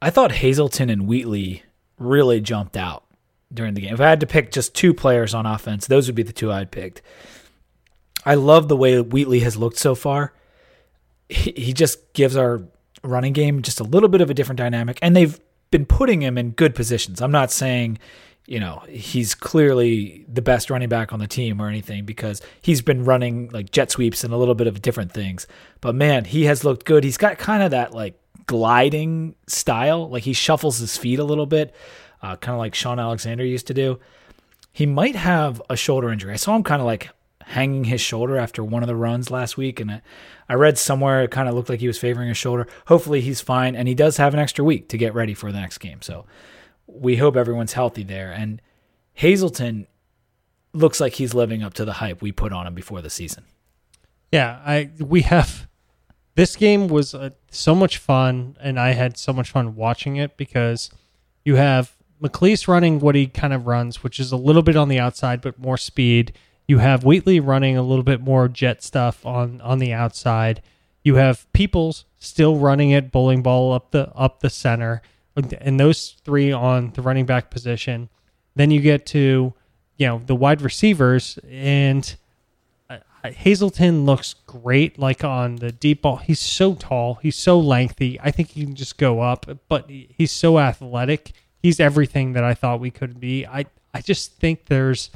[0.00, 1.62] I thought Hazelton and Wheatley
[1.98, 3.04] really jumped out
[3.52, 3.94] during the game.
[3.94, 6.52] If I had to pick just two players on offense, those would be the two
[6.52, 7.02] I'd picked.
[8.24, 10.32] I love the way Wheatley has looked so far.
[11.28, 12.62] He, he just gives our
[13.02, 16.38] running game just a little bit of a different dynamic, and they've been putting him
[16.38, 17.20] in good positions.
[17.20, 17.98] I'm not saying,
[18.46, 22.82] you know, he's clearly the best running back on the team or anything because he's
[22.82, 25.46] been running like jet sweeps and a little bit of different things.
[25.80, 27.04] But man, he has looked good.
[27.04, 31.46] He's got kind of that like gliding style, like he shuffles his feet a little
[31.46, 31.74] bit,
[32.22, 33.98] uh, kind of like Shaun Alexander used to do.
[34.72, 36.32] He might have a shoulder injury.
[36.32, 37.10] I saw him kind of like
[37.44, 40.02] hanging his shoulder after one of the runs last week, and I,
[40.48, 42.66] I read somewhere it kind of looked like he was favoring his shoulder.
[42.86, 45.60] Hopefully, he's fine, and he does have an extra week to get ready for the
[45.60, 46.00] next game.
[46.00, 46.24] So
[46.86, 48.32] we hope everyone's healthy there.
[48.32, 48.62] And
[49.14, 49.86] Hazelton
[50.72, 53.44] looks like he's living up to the hype we put on him before the season.
[54.30, 55.68] Yeah, I we have
[56.34, 60.36] this game was uh, so much fun, and I had so much fun watching it
[60.36, 60.90] because
[61.44, 64.88] you have McClease running what he kind of runs, which is a little bit on
[64.88, 66.32] the outside but more speed.
[66.68, 70.62] You have Wheatley running a little bit more jet stuff on on the outside.
[71.02, 75.02] You have Peoples still running it bowling ball up the up the center,
[75.36, 78.08] and those three on the running back position.
[78.54, 79.52] Then you get to
[79.96, 82.16] you know the wide receivers and
[82.88, 86.16] uh, Hazelton looks great like on the deep ball.
[86.16, 88.20] He's so tall, he's so lengthy.
[88.20, 91.32] I think he can just go up, but he's so athletic.
[91.62, 93.46] He's everything that I thought we could be.
[93.46, 95.10] I I just think there's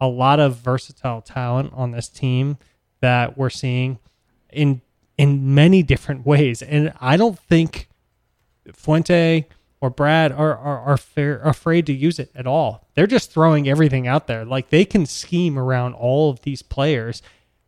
[0.00, 2.56] a lot of versatile talent on this team
[3.00, 3.98] that we're seeing
[4.50, 4.80] in
[5.18, 6.62] in many different ways.
[6.62, 7.88] And I don't think
[8.72, 9.46] Fuente
[9.80, 12.88] or Brad are are, are fair, afraid to use it at all.
[12.94, 14.44] They're just throwing everything out there.
[14.44, 17.20] Like they can scheme around all of these players.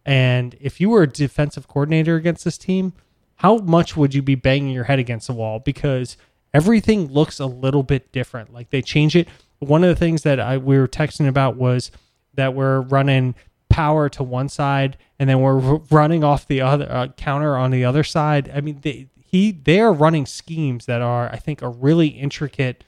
[0.06, 2.92] And if you were a defensive coordinator against this team,
[3.36, 5.58] how much would you be banging your head against the wall?
[5.58, 6.16] Because
[6.54, 8.54] everything looks a little bit different.
[8.54, 9.28] Like they change it.
[9.58, 11.90] One of the things that I we were texting about was
[12.34, 13.34] that we're running
[13.68, 17.84] power to one side and then we're running off the other uh, counter on the
[17.84, 18.50] other side.
[18.54, 22.84] I mean, they he they are running schemes that are I think a really intricate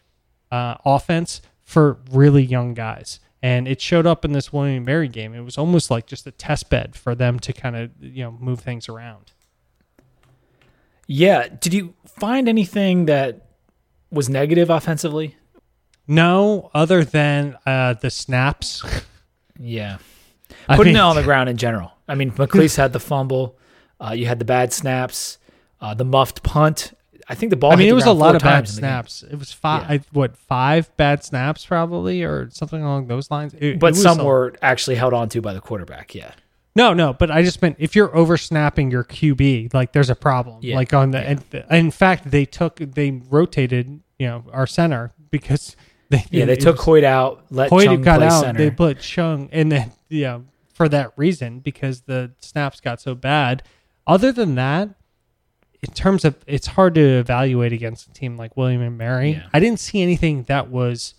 [0.51, 3.19] uh, offense for really young guys.
[3.43, 5.35] And it showed up in this William and Mary game.
[5.35, 8.33] It was almost like just a test bed for them to kind of you know
[8.33, 9.33] move things around.
[11.07, 11.49] Yeah.
[11.49, 13.46] Did you find anything that
[14.11, 15.37] was negative offensively?
[16.09, 18.85] No, other than uh, the snaps.
[19.59, 19.99] yeah.
[20.69, 21.93] Putting mean, it on the ground in general.
[22.09, 23.59] I mean, McClease had the fumble.
[24.01, 25.39] Uh, you had the bad snaps.
[25.81, 26.93] Uh, the muffed punt.
[27.29, 27.73] I think the ball.
[27.73, 29.25] I mean, it was a lot of bad snaps.
[29.29, 29.83] It was five.
[29.83, 29.95] Yeah.
[29.95, 33.55] I, what five bad snaps probably, or something along those lines.
[33.59, 36.15] It, but it some a, were actually held onto by the quarterback.
[36.15, 36.33] Yeah.
[36.77, 40.15] No, no, but I just meant if you're over snapping your QB, like there's a
[40.15, 40.59] problem.
[40.61, 40.77] Yeah.
[40.77, 41.65] Like on the, yeah.
[41.71, 45.75] and, in fact, they took they rotated, you know, our center because
[46.11, 48.43] they yeah they took was, Hoyt out, let Hoyt Chung got out.
[48.43, 48.59] Center.
[48.59, 50.41] They put Chung, and then yeah,
[50.75, 53.63] for that reason because the snaps got so bad.
[54.07, 54.91] Other than that,
[55.83, 59.33] in terms of it's hard to evaluate against a team like William and Mary.
[59.33, 59.49] Yeah.
[59.55, 61.15] I didn't see anything that was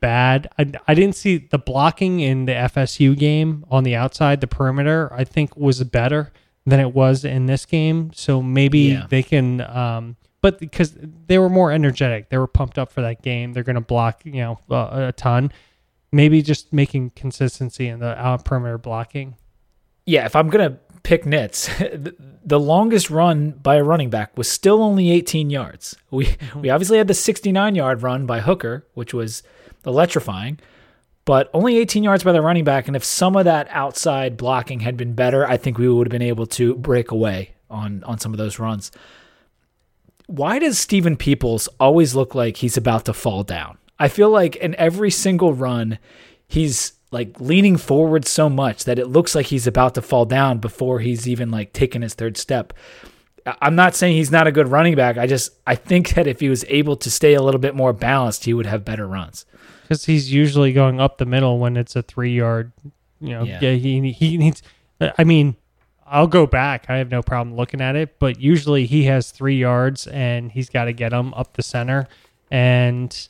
[0.00, 0.48] bad.
[0.58, 5.12] I, I didn't see the blocking in the FSU game on the outside, the perimeter,
[5.12, 6.32] I think was better
[6.64, 8.12] than it was in this game.
[8.14, 9.06] So maybe yeah.
[9.08, 13.22] they can, um, but because they were more energetic, they were pumped up for that
[13.22, 13.52] game.
[13.52, 15.52] They're going to block, you know, a ton.
[16.12, 19.36] Maybe just making consistency in the out perimeter blocking.
[20.06, 21.66] Yeah, if I'm gonna pick nits.
[22.44, 25.96] the longest run by a running back was still only 18 yards.
[26.10, 26.60] We mm-hmm.
[26.62, 29.42] we obviously had the 69 yard run by Hooker, which was
[29.86, 30.58] electrifying,
[31.24, 32.86] but only 18 yards by the running back.
[32.86, 36.12] And if some of that outside blocking had been better, I think we would have
[36.12, 38.90] been able to break away on on some of those runs.
[40.26, 43.78] Why does Steven Peoples always look like he's about to fall down?
[43.98, 45.98] I feel like in every single run,
[46.48, 50.58] he's like leaning forward so much that it looks like he's about to fall down
[50.58, 52.72] before he's even like taken his third step.
[53.62, 55.16] I'm not saying he's not a good running back.
[55.16, 57.92] I just I think that if he was able to stay a little bit more
[57.92, 59.46] balanced, he would have better runs.
[59.86, 62.72] Because he's usually going up the middle when it's a three yard.
[63.20, 63.60] You know, yeah.
[63.60, 64.62] yeah, he he needs.
[65.00, 65.56] I mean,
[66.06, 66.86] I'll go back.
[66.88, 70.68] I have no problem looking at it, but usually he has three yards and he's
[70.68, 72.08] got to get them up the center,
[72.50, 73.28] and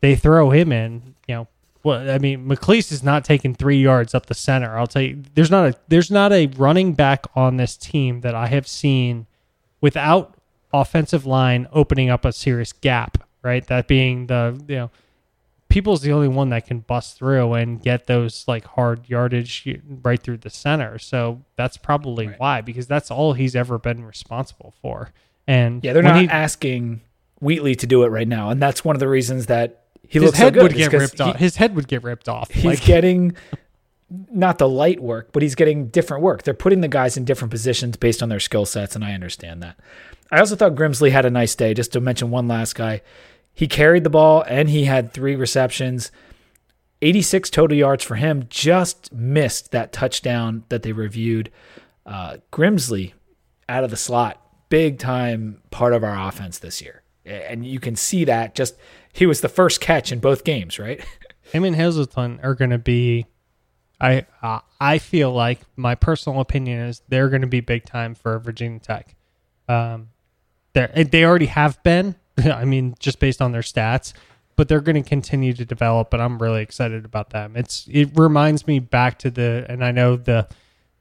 [0.00, 1.14] they throw him in.
[1.28, 1.48] You know,
[1.84, 4.76] well, I mean, McClease is not taking three yards up the center.
[4.76, 8.34] I'll tell you, there's not a there's not a running back on this team that
[8.34, 9.26] I have seen
[9.80, 10.34] without
[10.72, 13.18] offensive line opening up a serious gap.
[13.42, 14.90] Right, that being the you know,
[15.74, 19.68] people's the only one that can bust through and get those like hard yardage
[20.04, 21.00] right through the center.
[21.00, 22.38] So that's probably right.
[22.38, 25.10] why, because that's all he's ever been responsible for.
[25.48, 27.00] And yeah, they're not he, asking
[27.40, 30.26] Wheatley to do it right now, and that's one of the reasons that he his
[30.26, 31.36] looks head so would get ripped he, off.
[31.36, 32.52] His head would get ripped off.
[32.52, 32.84] He's like.
[32.84, 33.36] getting
[34.30, 36.44] not the light work, but he's getting different work.
[36.44, 39.60] They're putting the guys in different positions based on their skill sets, and I understand
[39.64, 39.76] that.
[40.30, 41.74] I also thought Grimsley had a nice day.
[41.74, 43.02] Just to mention one last guy,
[43.54, 46.10] he carried the ball and he had three receptions.
[47.02, 51.50] 86 total yards for him, just missed that touchdown that they reviewed.
[52.04, 53.12] Uh, Grimsley
[53.68, 57.02] out of the slot, big time part of our offense this year.
[57.24, 58.76] And you can see that just
[59.12, 61.04] he was the first catch in both games, right?
[61.52, 63.26] Him and Hazelton are going to be
[64.00, 68.14] I uh, I feel like my personal opinion is they're going to be big time
[68.14, 69.14] for Virginia Tech.
[69.68, 70.10] Um,
[70.72, 72.16] they already have been.
[72.44, 74.12] I mean, just based on their stats,
[74.56, 76.12] but they're going to continue to develop.
[76.12, 77.56] And I'm really excited about them.
[77.56, 80.48] It's it reminds me back to the, and I know the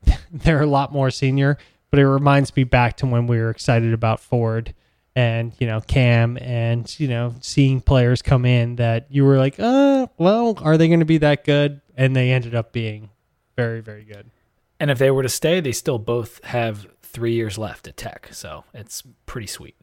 [0.32, 1.58] they're a lot more senior,
[1.90, 4.74] but it reminds me back to when we were excited about Ford
[5.16, 9.60] and you know Cam and you know seeing players come in that you were like,
[9.60, 11.82] uh, well, are they going to be that good?
[11.96, 13.12] And they ended up being
[13.56, 14.32] very, very good.
[14.80, 18.30] And if they were to stay, they still both have three years left at Tech,
[18.32, 19.76] so it's pretty sweet.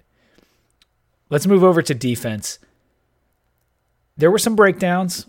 [1.31, 2.59] Let's move over to defense.
[4.17, 5.27] There were some breakdowns.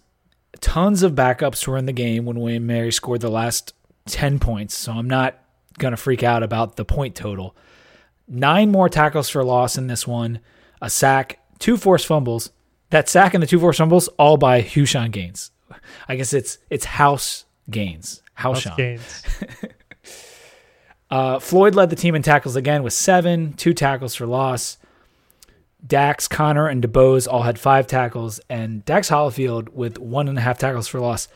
[0.59, 3.73] Tons of backups were in the game when William Mary scored the last
[4.07, 5.39] 10 points, so I'm not
[5.77, 7.55] going to freak out about the point total.
[8.27, 10.39] Nine more tackles for loss in this one,
[10.81, 12.51] a sack, two forced fumbles.
[12.89, 15.51] That sack and the two forced fumbles all by Houshun Gaines.
[16.07, 18.21] I guess it's it's House Gaines.
[18.33, 19.23] House, House Gaines.
[21.09, 24.77] uh, Floyd led the team in tackles again with seven, two tackles for loss.
[25.85, 30.41] Dax, Connor, and DeBose all had five tackles, and Dax Hollifield with one and a
[30.41, 31.27] half tackles for loss.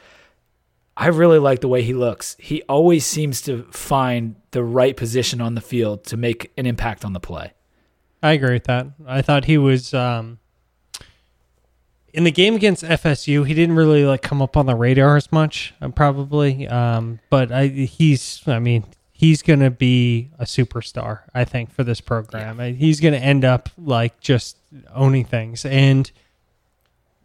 [0.98, 2.38] I really like the way he looks.
[2.40, 7.04] He always seems to find the right position on the field to make an impact
[7.04, 7.54] on the play.
[8.24, 8.88] I agree with that.
[9.06, 10.40] I thought he was um,
[12.14, 13.46] in the game against FSU.
[13.46, 16.68] He didn't really like come up on the radar as much, uh, probably.
[16.68, 18.86] Um, but I, he's, I mean,
[19.26, 21.22] he's going to be a superstar.
[21.34, 22.68] I think for this program, yeah.
[22.70, 24.58] he's going to end up like just
[24.94, 26.12] owning things and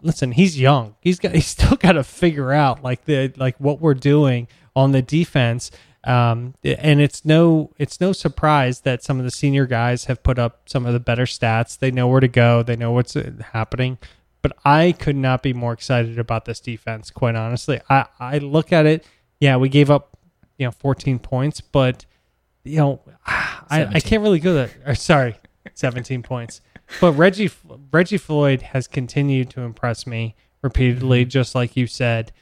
[0.01, 0.97] listen, he's young.
[1.03, 4.93] He's got he's still got to figure out like the like what we're doing on
[4.93, 5.71] the defense.
[6.05, 10.39] Um, and it's no it's no surprise that some of the senior guys have put
[10.39, 11.79] up some of the better stats.
[11.79, 12.63] They know where to go.
[12.63, 13.99] They know what's uh, happening.
[14.41, 17.11] But I could not be more excited about this defense.
[17.11, 19.07] Quite honestly, I I look at it.
[19.39, 20.10] Yeah, we gave up
[20.61, 22.05] you know 14 points, but
[22.63, 24.71] you know I, I can't really go that.
[24.87, 25.37] Or, sorry,
[25.75, 26.61] 17 points.
[27.01, 27.51] But Reggie
[27.91, 31.31] Reggie Floyd has continued to impress me repeatedly, mm-hmm.
[31.31, 32.33] just like you said.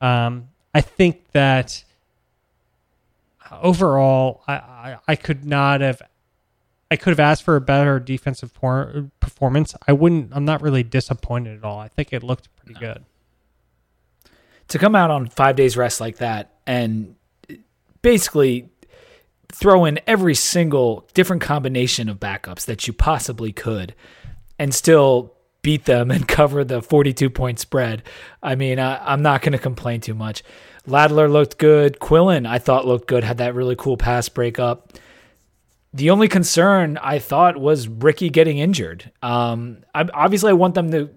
[0.00, 1.84] Um, I think that
[3.50, 6.02] overall, I, I, I, could not have.
[6.90, 9.74] I could have asked for a better defensive por- performance.
[9.86, 10.30] I wouldn't.
[10.32, 11.78] I'm not really disappointed at all.
[11.78, 12.80] I think it looked pretty no.
[12.80, 13.04] good.
[14.68, 17.14] To come out on five days rest like that and
[18.02, 18.68] basically
[19.52, 23.94] throw in every single different combination of backups that you possibly could
[24.58, 28.02] and still beat them and cover the 42 point spread.
[28.42, 30.42] I mean, I, am not going to complain too much.
[30.86, 32.00] Ladler looked good.
[32.00, 34.92] Quillen, I thought, looked good, had that really cool pass breakup.
[35.94, 39.12] The only concern I thought was Ricky getting injured.
[39.22, 41.10] Um, I, obviously, I want them to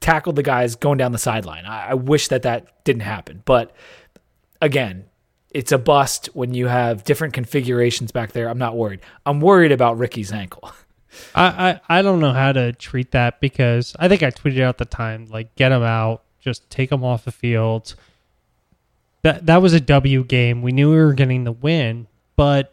[0.00, 1.64] tackle the guys going down the sideline.
[1.64, 3.42] I, I wish that that didn't happen.
[3.44, 3.74] But
[4.60, 5.07] again,
[5.50, 8.48] it's a bust when you have different configurations back there.
[8.48, 9.00] I'm not worried.
[9.24, 10.70] I'm worried about Ricky's ankle.
[11.34, 14.78] I, I, I don't know how to treat that because I think I tweeted out
[14.78, 17.94] the time like get him out, just take him off the field.
[19.22, 20.62] That that was a W game.
[20.62, 22.06] We knew we were getting the win,
[22.36, 22.72] but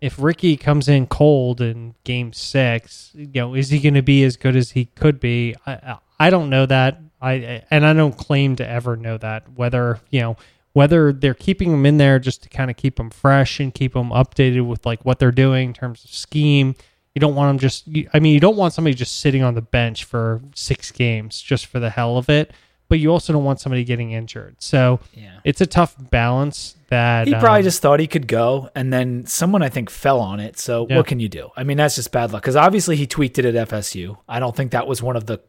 [0.00, 4.22] if Ricky comes in cold in game six, you know, is he going to be
[4.22, 5.56] as good as he could be?
[5.66, 7.00] I I don't know that.
[7.20, 9.50] I and I don't claim to ever know that.
[9.54, 10.36] Whether you know
[10.74, 13.94] whether they're keeping them in there just to kind of keep them fresh and keep
[13.94, 16.74] them updated with like what they're doing in terms of scheme.
[17.14, 17.88] You don't want them just.
[18.12, 21.66] I mean, you don't want somebody just sitting on the bench for six games just
[21.66, 22.52] for the hell of it.
[22.88, 24.56] But you also don't want somebody getting injured.
[24.58, 25.38] So yeah.
[25.42, 26.76] it's a tough balance.
[26.88, 30.20] That he probably um, just thought he could go, and then someone I think fell
[30.20, 30.58] on it.
[30.58, 30.96] So yeah.
[30.96, 31.50] what can you do?
[31.56, 32.42] I mean, that's just bad luck.
[32.42, 34.18] Because obviously he tweaked it at FSU.
[34.28, 35.40] I don't think that was one of the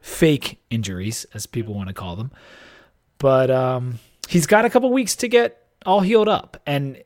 [0.00, 2.32] fake injuries, as people want to call them.
[3.18, 4.00] But um,
[4.30, 6.56] he's got a couple weeks to get all healed up.
[6.64, 7.02] And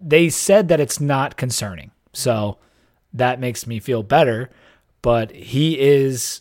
[0.00, 1.92] they said that it's not concerning.
[2.12, 2.58] So
[3.12, 4.50] that makes me feel better.
[5.00, 6.40] But he is,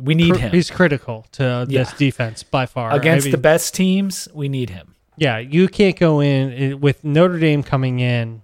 [0.00, 0.50] we need him.
[0.50, 1.80] He's critical to yeah.
[1.80, 2.94] this defense by far.
[2.94, 4.94] Against I mean, the best teams, we need him.
[5.18, 8.42] Yeah, you can't go in with Notre Dame coming in.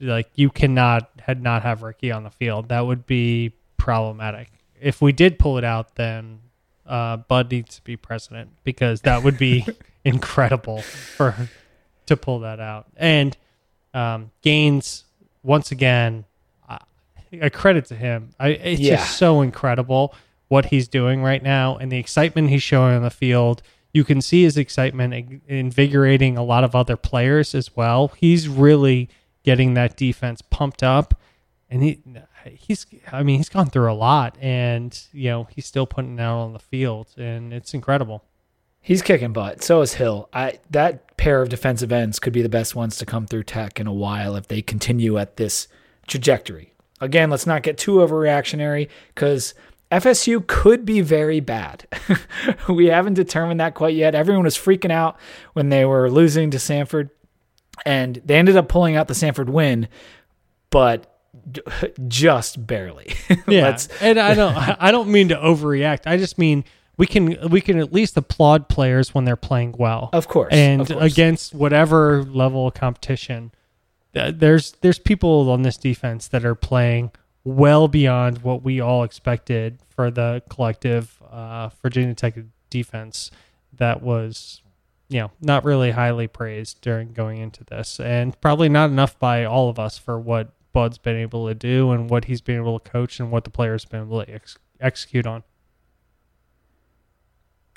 [0.00, 2.70] Like you cannot had not have Ricky on the field.
[2.70, 4.50] That would be problematic.
[4.80, 6.40] If we did pull it out, then
[6.86, 9.66] uh, Bud needs to be president because that would be
[10.04, 11.34] incredible for
[12.06, 12.86] to pull that out.
[12.96, 13.36] And
[13.94, 15.04] um, Gaines
[15.42, 16.24] once again,
[17.32, 18.30] a credit to him.
[18.38, 18.96] I, it's yeah.
[18.96, 20.14] just so incredible
[20.48, 23.62] what he's doing right now and the excitement he's showing on the field.
[23.92, 28.08] You can see his excitement invigorating a lot of other players as well.
[28.16, 29.08] He's really
[29.42, 31.20] getting that defense pumped up,
[31.68, 32.00] and he
[32.44, 36.22] he's I mean he's gone through a lot, and you know he's still putting it
[36.22, 38.24] out on the field, and it's incredible.
[38.80, 39.62] He's kicking butt.
[39.62, 40.28] So is Hill.
[40.32, 43.78] I that pair of defensive ends could be the best ones to come through Tech
[43.78, 45.68] in a while if they continue at this
[46.06, 46.74] trajectory.
[47.00, 49.54] Again, let's not get too overreactionary because
[49.90, 51.86] FSU could be very bad.
[52.68, 54.14] we haven't determined that quite yet.
[54.14, 55.18] Everyone was freaking out
[55.52, 57.10] when they were losing to Samford,
[57.84, 59.88] and they ended up pulling out the Samford win,
[60.70, 61.18] but
[62.08, 63.14] just barely.
[63.48, 66.02] yeah, and I don't I don't mean to overreact.
[66.06, 66.64] I just mean
[67.00, 70.10] we can we can at least applaud players when they're playing well.
[70.12, 70.52] Of course.
[70.52, 71.12] And of course.
[71.12, 73.52] against whatever level of competition,
[74.12, 79.78] there's there's people on this defense that are playing well beyond what we all expected
[79.88, 82.36] for the collective uh, Virginia Tech
[82.68, 83.30] defense
[83.72, 84.60] that was
[85.08, 89.46] you know not really highly praised during going into this and probably not enough by
[89.46, 92.78] all of us for what Bud's been able to do and what he's been able
[92.78, 95.44] to coach and what the players been able to ex- execute on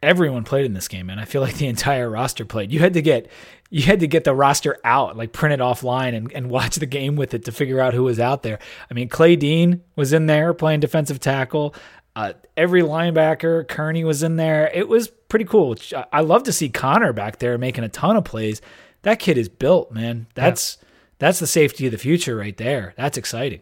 [0.04, 2.72] everyone played in this game, and I feel like the entire roster played.
[2.72, 3.30] You had to get
[3.70, 6.86] you had to get the roster out, like print it offline and, and watch the
[6.86, 8.60] game with it to figure out who was out there.
[8.89, 11.74] I mean, Clay Dean was in there playing defensive tackle.
[12.16, 14.70] Uh, every linebacker, Kearney was in there.
[14.72, 15.76] It was pretty cool.
[16.12, 18.62] I love to see Connor back there making a ton of plays.
[19.01, 20.28] That kid is built, man.
[20.36, 20.88] That's yeah.
[21.18, 22.93] that's the safety of the future right there.
[22.95, 23.62] That's exciting.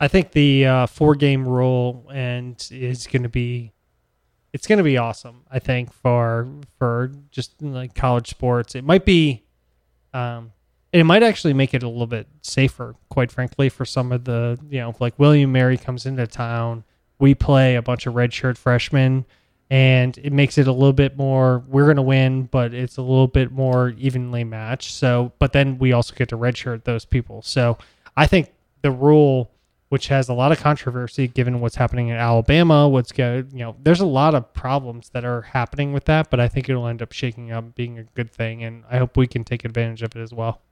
[0.00, 3.73] I think the uh, four game rule and is going to be
[4.54, 5.42] it's going to be awesome.
[5.50, 6.48] I think for
[6.78, 9.42] for just like college sports, it might be,
[10.14, 10.52] um,
[10.92, 12.94] it might actually make it a little bit safer.
[13.08, 16.84] Quite frankly, for some of the you know like William Mary comes into town,
[17.18, 19.26] we play a bunch of redshirt freshmen,
[19.70, 21.64] and it makes it a little bit more.
[21.66, 24.92] We're going to win, but it's a little bit more evenly matched.
[24.94, 27.42] So, but then we also get to redshirt those people.
[27.42, 27.76] So,
[28.16, 28.52] I think
[28.82, 29.50] the rule
[29.88, 32.88] which has a lot of controversy given what's happening in Alabama.
[32.88, 36.40] What's good, you know, there's a lot of problems that are happening with that, but
[36.40, 39.26] I think it'll end up shaking up being a good thing, and I hope we
[39.26, 40.62] can take advantage of it as well.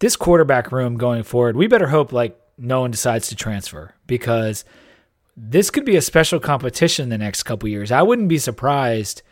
[0.00, 4.64] This quarterback room going forward, we better hope like no one decides to transfer because
[5.36, 7.92] this could be a special competition the next couple years.
[7.92, 9.22] I wouldn't be surprised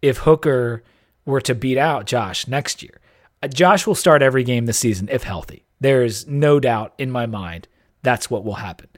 [0.00, 0.84] if Hooker
[1.24, 3.00] were to beat out Josh next year.
[3.42, 5.64] Uh, Josh will start every game this season if healthy.
[5.80, 7.68] There's no doubt in my mind
[8.02, 8.88] that's what will happen.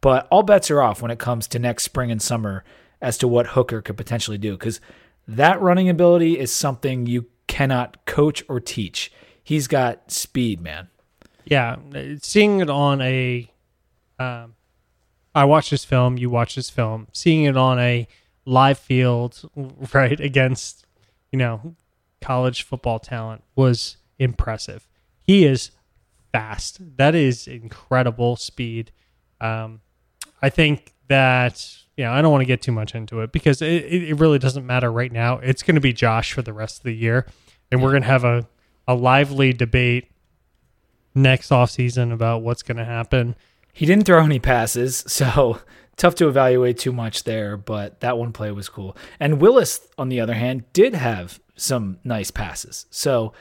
[0.00, 2.64] But all bets are off when it comes to next spring and summer
[3.02, 4.80] as to what Hooker could potentially do because
[5.28, 9.12] that running ability is something you cannot coach or teach.
[9.42, 10.88] He's got speed, man.
[11.44, 11.76] Yeah,
[12.22, 13.50] seeing it on a,
[14.18, 14.54] um,
[15.34, 16.18] I watched this film.
[16.18, 17.08] You watch this film.
[17.12, 18.06] Seeing it on a
[18.44, 19.42] live field,
[19.94, 20.86] right against,
[21.32, 21.74] you know,
[22.20, 24.86] college football talent was impressive.
[25.22, 25.70] He is
[26.32, 26.78] fast.
[26.96, 28.92] That is incredible speed.
[29.40, 29.80] Um,
[30.42, 33.62] I think that you know I don't want to get too much into it because
[33.62, 35.38] it, it really doesn't matter right now.
[35.38, 37.26] It's going to be Josh for the rest of the year,
[37.70, 38.46] and we're going to have a
[38.86, 40.10] a lively debate
[41.14, 43.36] next off season about what's going to happen.
[43.72, 45.60] He didn't throw any passes, so
[45.96, 48.96] tough to evaluate too much there, but that one play was cool.
[49.18, 52.86] And Willis, on the other hand, did have some nice passes.
[52.90, 53.32] So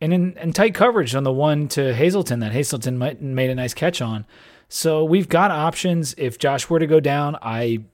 [0.00, 3.74] and in, tight coverage on the one to Hazelton that Hazelton might, made a nice
[3.74, 4.26] catch on.
[4.68, 6.14] So we've got options.
[6.18, 7.84] If Josh were to go down, I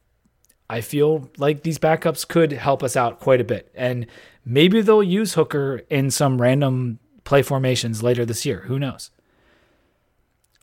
[0.69, 3.71] I feel like these backups could help us out quite a bit.
[3.75, 4.07] And
[4.45, 8.61] maybe they'll use Hooker in some random play formations later this year.
[8.67, 9.11] Who knows?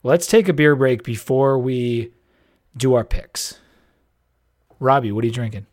[0.02, 2.12] Let's take a beer break before we
[2.76, 3.60] do our picks.
[4.80, 5.66] Robbie, what are you drinking?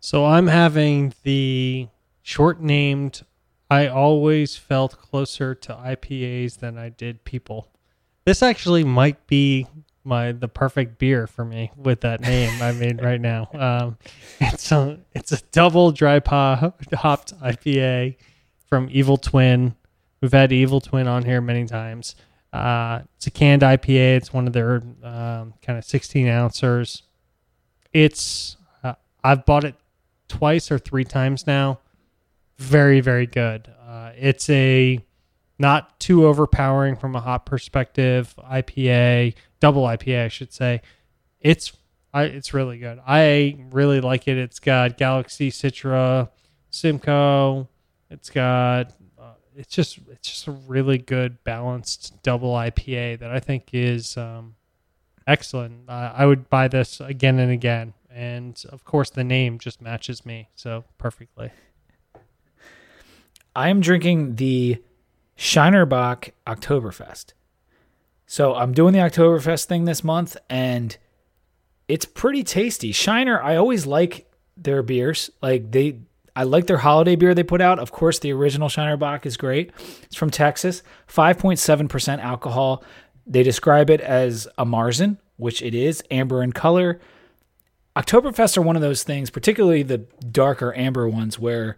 [0.00, 1.88] So I'm having the
[2.22, 3.24] short named
[3.70, 7.68] I always felt closer to IPAs than I did people.
[8.24, 9.66] This actually might be
[10.04, 13.48] my the perfect beer for me with that name I made right now.
[13.64, 13.98] Um,
[14.40, 18.16] it's a it's a double dry hop hopped IPA
[18.68, 19.74] from Evil Twin.
[20.20, 22.16] We've had Evil Twin on here many times.
[22.52, 24.16] Uh, it's a canned IPA.
[24.16, 27.02] It's one of their um, kind of 16 ouncers.
[27.92, 29.74] It's uh, I've bought it
[30.28, 31.80] twice or three times now
[32.58, 33.68] very very good.
[33.86, 35.04] Uh, it's a
[35.58, 38.34] not too overpowering from a hop perspective.
[38.38, 40.82] IPA, double IPA, I should say.
[41.40, 41.72] It's
[42.12, 43.00] I, it's really good.
[43.06, 44.38] I really like it.
[44.38, 46.28] It's got Galaxy Citra,
[46.70, 47.68] Simcoe.
[48.08, 53.40] It's got uh, it's just it's just a really good balanced double IPA that I
[53.40, 54.54] think is um,
[55.26, 55.88] excellent.
[55.88, 60.24] Uh, I would buy this again and again, and of course the name just matches
[60.24, 61.50] me so perfectly.
[63.54, 64.82] I am drinking the
[65.36, 67.32] Shiner Bock Oktoberfest.
[68.26, 70.96] So I'm doing the Oktoberfest thing this month, and
[71.88, 72.92] it's pretty tasty.
[72.92, 75.30] Shiner, I always like their beers.
[75.42, 76.00] Like they
[76.36, 77.78] I like their holiday beer they put out.
[77.78, 79.70] Of course, the original Shiner Bock is great.
[80.02, 82.82] It's from Texas, 5.7% alcohol.
[83.26, 87.00] They describe it as a Marzen, which it is, amber in color.
[87.96, 91.76] Oktoberfest are one of those things, particularly the darker amber ones, where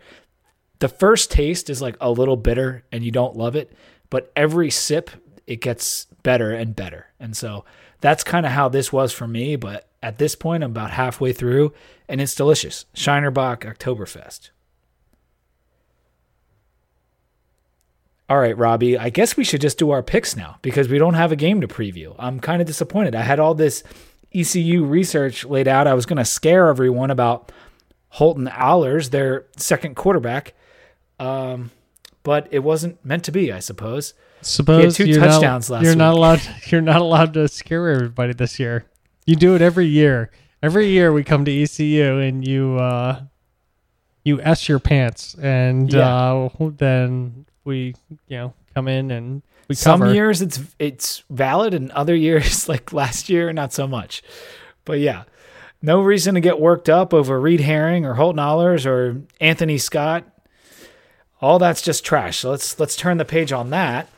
[0.79, 3.72] the first taste is like a little bitter and you don't love it,
[4.11, 5.11] but every sip
[5.47, 7.07] it gets better and better.
[7.20, 7.64] And so
[8.01, 9.57] that's kind of how this was for me.
[9.57, 11.72] But at this point, I'm about halfway through
[12.09, 12.85] and it's delicious.
[12.95, 14.51] Shiner Bock Oktoberfest.
[18.29, 21.14] All right, Robbie, I guess we should just do our picks now because we don't
[21.14, 22.14] have a game to preview.
[22.18, 23.14] I'm kind of disappointed.
[23.14, 23.85] I had all this
[24.35, 25.87] ECU research laid out.
[25.87, 27.53] I was going to scare everyone about
[28.09, 30.55] Holton Ahlers, their second quarterback.
[31.18, 31.70] Um,
[32.22, 34.14] but it wasn't meant to be, I suppose.
[34.42, 36.40] Suppose two you're touchdowns not, last You're not allowed.
[36.66, 38.84] You're not allowed to scare everybody this year.
[39.26, 40.30] You do it every year.
[40.62, 43.22] Every year we come to ECU and you uh,
[44.24, 46.08] you s your pants, and Yeah.
[46.08, 47.94] uh, then we
[48.28, 50.12] you know come in and we Some cover.
[50.14, 54.22] years it's it's valid, and other years, like last year, not so much.
[54.84, 55.24] But yeah,
[55.82, 60.24] no reason to get worked up over Reed Herring or Holton Ahlers or Anthony Scott.
[61.41, 62.39] All that's just trash.
[62.39, 64.09] So let's let's turn the page on that.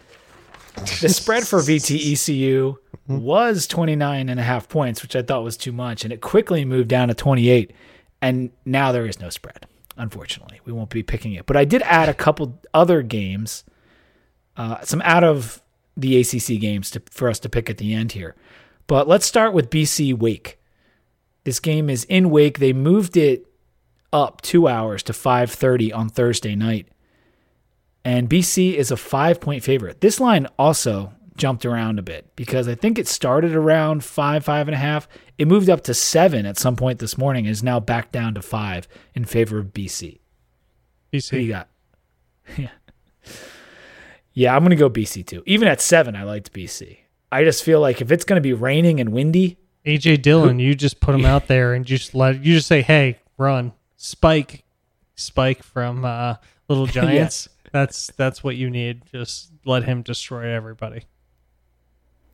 [1.00, 2.76] The spread for VTECU
[3.08, 6.64] was 29 and a half points, which I thought was too much, and it quickly
[6.64, 7.72] moved down to 28.
[8.22, 9.66] And now there is no spread.
[9.96, 11.46] Unfortunately, we won't be picking it.
[11.46, 13.64] But I did add a couple other games
[14.58, 15.62] uh, some out of
[15.96, 18.34] the ACC games to, for us to pick at the end here.
[18.86, 20.58] But let's start with BC Wake.
[21.44, 22.58] This game is in Wake.
[22.58, 23.46] They moved it
[24.12, 26.88] up two hours to 5:30 on Thursday night,
[28.08, 30.00] and BC is a five-point favorite.
[30.00, 34.66] This line also jumped around a bit because I think it started around five, five
[34.66, 35.06] and a half.
[35.36, 37.46] It moved up to seven at some point this morning.
[37.46, 40.20] and Is now back down to five in favor of BC.
[41.12, 41.68] Who do you got?
[42.56, 42.70] Yeah.
[44.32, 45.42] Yeah, I'm going to go BC too.
[45.46, 46.98] Even at seven, I liked BC.
[47.30, 50.74] I just feel like if it's going to be raining and windy, AJ Dillon, you
[50.74, 54.64] just put him out there and just let you just say, "Hey, run, spike,
[55.16, 56.36] spike from uh,
[56.68, 59.02] Little Giants." That's that's what you need.
[59.12, 61.04] Just let him destroy everybody.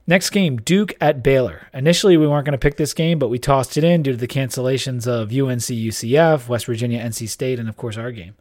[0.06, 1.68] next game, Duke at Baylor.
[1.72, 4.18] Initially, we weren't going to pick this game, but we tossed it in due to
[4.18, 8.34] the cancellations of UNC, UCF, West Virginia, NC State, and of course our game.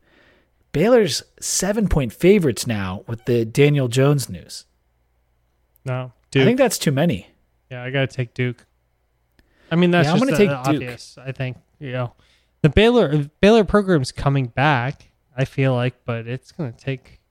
[0.72, 4.66] Baylor's seven point favorites now with the Daniel Jones news.
[5.86, 7.28] No, I think that's too many.
[7.70, 8.66] yeah, I gotta take Duke.
[9.72, 10.76] I mean, that's Yeah, I'm just gonna uh, take Duke.
[10.76, 11.18] obvious.
[11.20, 12.14] I think you know
[12.62, 15.10] the Baylor Baylor program's coming back.
[15.36, 17.22] I feel like, but it's gonna take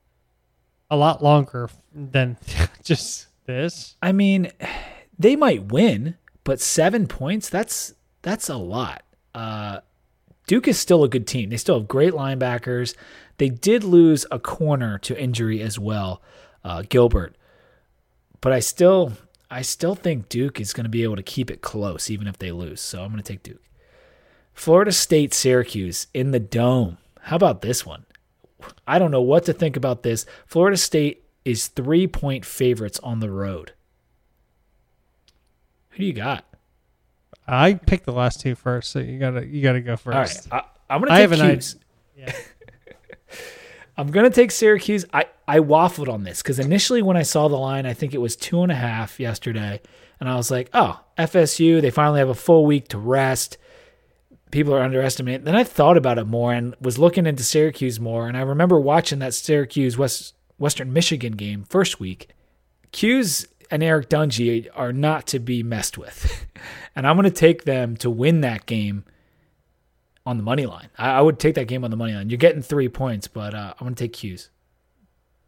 [0.91, 2.37] a lot longer than
[2.83, 3.97] just this.
[4.03, 4.51] I mean,
[5.19, 9.03] they might win, but seven points, that's that's a lot.
[9.35, 9.81] Uh
[10.47, 11.51] Duke is still a good team.
[11.51, 12.97] They still have great linebackers.
[13.39, 16.21] They did lose a corner to injury as well,
[16.65, 17.37] uh, Gilbert.
[18.41, 19.13] But I still
[19.51, 22.39] I still think Duke is going to be able to keep it close even if
[22.39, 22.81] they lose.
[22.81, 23.63] So I'm going to take Duke.
[24.55, 26.99] Florida State Syracuse in the dome.
[27.23, 28.05] How about this one?
[28.87, 30.27] I don't know what to think about this.
[30.47, 33.73] Florida State is three point favorites on the road.
[35.91, 36.45] Who do you got?
[37.47, 40.49] I picked the last two first, so you gotta you gotta go first.
[40.51, 41.77] All right, I, I'm going to I take have an Cuse.
[42.16, 42.33] Yeah.
[43.97, 45.05] I'm to take Syracuse.
[45.12, 48.18] I, I waffled on this because initially when I saw the line, I think it
[48.18, 49.81] was two and a half yesterday.
[50.18, 53.59] And I was like, oh, FSU, they finally have a full week to rest.
[54.53, 55.45] People are underestimating.
[55.45, 58.29] Then I thought about it more and was looking into Syracuse more.
[58.29, 62.29] And I remember watching that Syracuse West, Western Michigan game first week.
[62.93, 66.47] Cuse and Eric Dungey are not to be messed with.
[66.95, 69.05] and I'm going to take them to win that game
[70.25, 70.91] on the money line.
[70.97, 72.31] I, I would take that game on the money line.
[72.31, 74.51] You're getting three points, but uh, I'm going to take Cuse.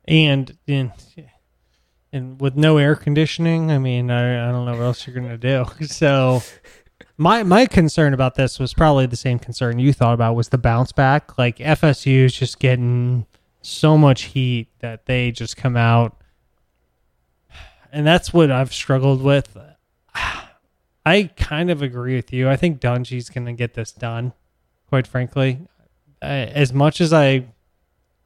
[0.08, 0.92] and in
[2.14, 5.36] and with no air conditioning, I mean, I, I don't know what else you're gonna
[5.36, 5.64] do.
[5.86, 6.42] So
[7.16, 10.58] my my concern about this was probably the same concern you thought about was the
[10.58, 11.38] bounce back.
[11.38, 13.26] Like FSU is just getting
[13.62, 16.16] so much heat that they just come out,
[17.92, 19.56] and that's what I've struggled with.
[21.06, 22.48] I kind of agree with you.
[22.48, 24.32] I think Dungey's gonna get this done.
[24.88, 25.66] Quite frankly,
[26.22, 27.46] as much as I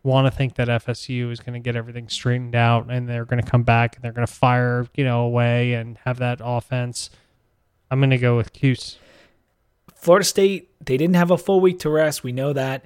[0.02, 3.42] want to think that FSU is going to get everything straightened out and they're going
[3.42, 7.10] to come back and they're going to fire, you know, away and have that offense.
[7.90, 8.98] I'm going to go with Cuse.
[9.94, 12.22] Florida State, they didn't have a full week to rest.
[12.22, 12.84] We know that.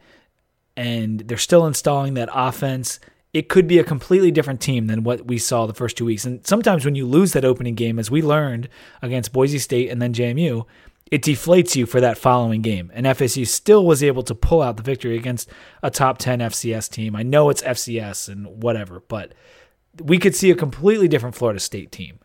[0.77, 2.99] And they're still installing that offense.
[3.33, 6.25] It could be a completely different team than what we saw the first two weeks.
[6.25, 8.69] And sometimes when you lose that opening game, as we learned
[9.01, 10.67] against Boise State and then JMU,
[11.11, 12.91] it deflates you for that following game.
[12.95, 15.51] And FSU still was able to pull out the victory against
[15.83, 17.15] a top 10 FCS team.
[17.15, 19.35] I know it's FCS and whatever, but
[20.03, 22.19] we could see a completely different Florida State team.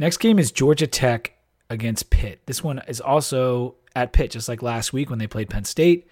[0.00, 1.36] Next game is Georgia Tech
[1.68, 2.40] against Pitt.
[2.46, 6.08] This one is also at Pitt, just like last week when they played Penn State.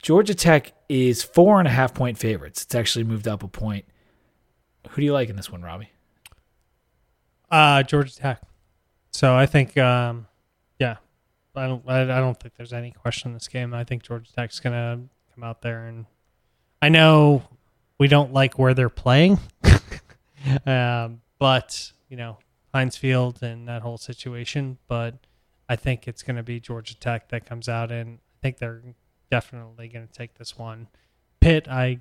[0.00, 2.62] Georgia Tech is four and a half point favorites.
[2.62, 3.84] It's actually moved up a point.
[4.88, 5.90] Who do you like in this one, Robbie?
[7.50, 8.40] Uh, Georgia Tech.
[9.10, 10.26] So I think, um,
[10.78, 10.96] yeah,
[11.54, 13.74] I don't, I, don't think there's any question in this game.
[13.74, 15.00] I think Georgia Tech's gonna
[15.34, 16.06] come out there, and
[16.80, 17.42] I know
[17.98, 19.40] we don't like where they're playing,
[20.66, 22.38] um, but you know
[22.74, 24.78] Heinz Field and that whole situation.
[24.88, 25.14] But
[25.68, 28.82] I think it's gonna be Georgia Tech that comes out, and I think they're
[29.30, 30.88] definitely gonna take this one.
[31.40, 32.00] Pitt, I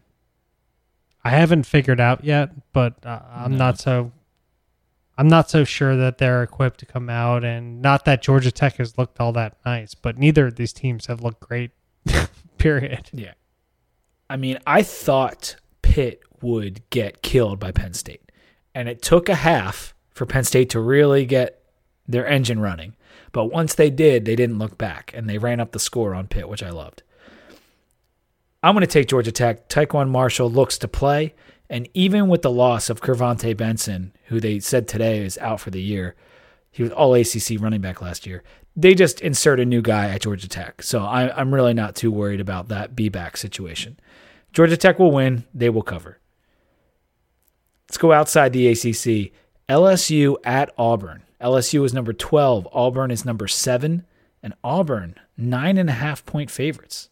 [1.23, 3.57] I haven't figured out yet, but uh, I'm No.
[3.57, 4.11] not so
[5.17, 8.75] I'm not so sure that they're equipped to come out, and not that Georgia Tech
[8.77, 11.71] has looked all that nice, but neither of these teams have looked great.
[12.57, 13.09] period.
[13.13, 13.33] Yeah.
[14.29, 18.31] I mean, I thought Pitt would get killed by Penn State.
[18.75, 21.63] And it took a half for Penn State to really get
[22.07, 22.95] their engine running.
[23.31, 26.27] But once they did, they didn't look back and they ran up the score on
[26.27, 27.03] Pitt, which I loved.
[28.63, 29.69] I'm going to take Georgia Tech.
[29.69, 31.35] TaQuon Marshall looks to play.
[31.69, 35.69] And even with the loss of KirVonte Benson, who they said today is out for
[35.69, 36.15] the year,
[36.71, 38.43] he was all ACC running back last year.
[38.75, 40.81] They just insert a new guy at Georgia Tech.
[40.81, 43.99] So I, I'm really not too worried about that B-back situation.
[44.53, 45.43] Georgia Tech will win.
[45.53, 46.19] They will cover.
[47.89, 49.31] Let's go outside the ACC.
[49.69, 51.23] LSU at Auburn.
[51.41, 52.67] LSU is number 12.
[52.71, 54.05] Auburn is number seven.
[54.41, 57.09] And Auburn, nine and a half point favorites.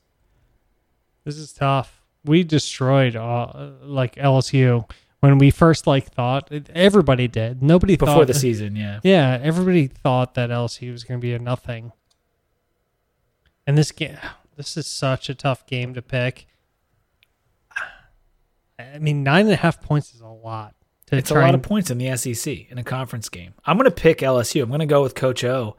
[1.23, 2.01] This is tough.
[2.23, 4.89] We destroyed uh, like LSU
[5.19, 7.61] when we first like thought everybody did.
[7.61, 8.99] Nobody Before thought the season, yeah.
[9.03, 11.91] Yeah, everybody thought that LSU was going to be a nothing.
[13.67, 14.17] And this game,
[14.55, 16.47] this is such a tough game to pick.
[18.77, 20.75] I mean, nine and a half points is a lot.
[21.11, 23.53] It's a lot and- of points in the SEC in a conference game.
[23.65, 24.63] I'm going to pick LSU.
[24.63, 25.75] I'm going to go with Coach O.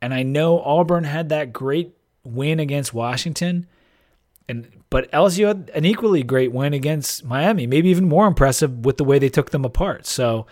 [0.00, 3.66] And I know Auburn had that great win against Washington,
[4.48, 8.96] and but LSU had an equally great win against Miami, maybe even more impressive with
[8.96, 10.06] the way they took them apart.
[10.06, 10.46] So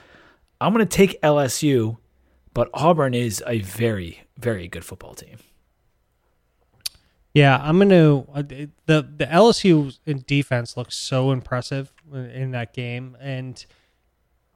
[0.60, 1.98] I'm going to take LSU,
[2.54, 5.38] but Auburn is a very, very good football team.
[7.32, 13.64] Yeah, I'm gonna uh, the the LSU defense looks so impressive in that game, and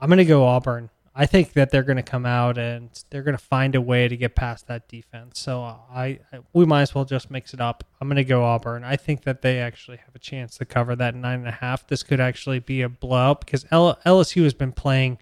[0.01, 0.91] I'm gonna go Auburn.
[1.15, 4.35] I think that they're gonna come out and they're gonna find a way to get
[4.35, 5.39] past that defense.
[5.39, 7.85] So I, I we might as well just mix it up.
[8.01, 8.83] I'm gonna go Auburn.
[8.83, 11.87] I think that they actually have a chance to cover that nine and a half.
[11.87, 15.19] This could actually be a blowout because LSU has been playing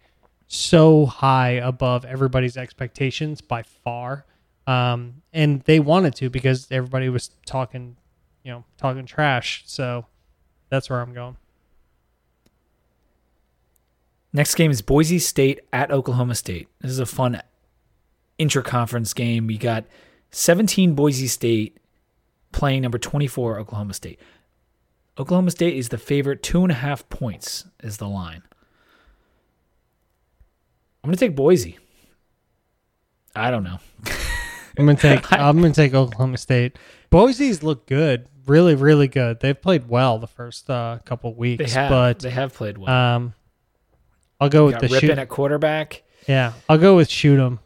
[0.47, 4.25] so high above everybody's expectations by far
[4.67, 7.97] um, and they wanted to because everybody was talking,
[8.45, 9.63] you know, talking trash.
[9.67, 10.07] So
[10.69, 11.37] that's where I'm going.
[14.33, 16.69] Next game is Boise State at Oklahoma State.
[16.81, 17.43] This is a fun
[18.39, 19.47] intra-conference game.
[19.47, 19.85] We got
[20.31, 21.79] 17 Boise State
[22.51, 24.19] playing number 24 Oklahoma State.
[25.19, 26.43] Oklahoma State is the favorite.
[26.43, 28.43] Two and a half points is the line.
[31.05, 31.79] I'm gonna take Boise.
[33.35, 33.79] I don't know.
[34.79, 36.79] I'm gonna take I'm gonna take Oklahoma State.
[37.11, 39.41] Boise's look good, really, really good.
[39.41, 42.91] They've played well the first uh, couple weeks, They have, but they have played well.
[42.95, 43.35] um,
[44.41, 45.19] I'll go with got the Rypien shoot.
[45.19, 46.03] at quarterback.
[46.27, 47.61] Yeah, I'll go with shoot 'em.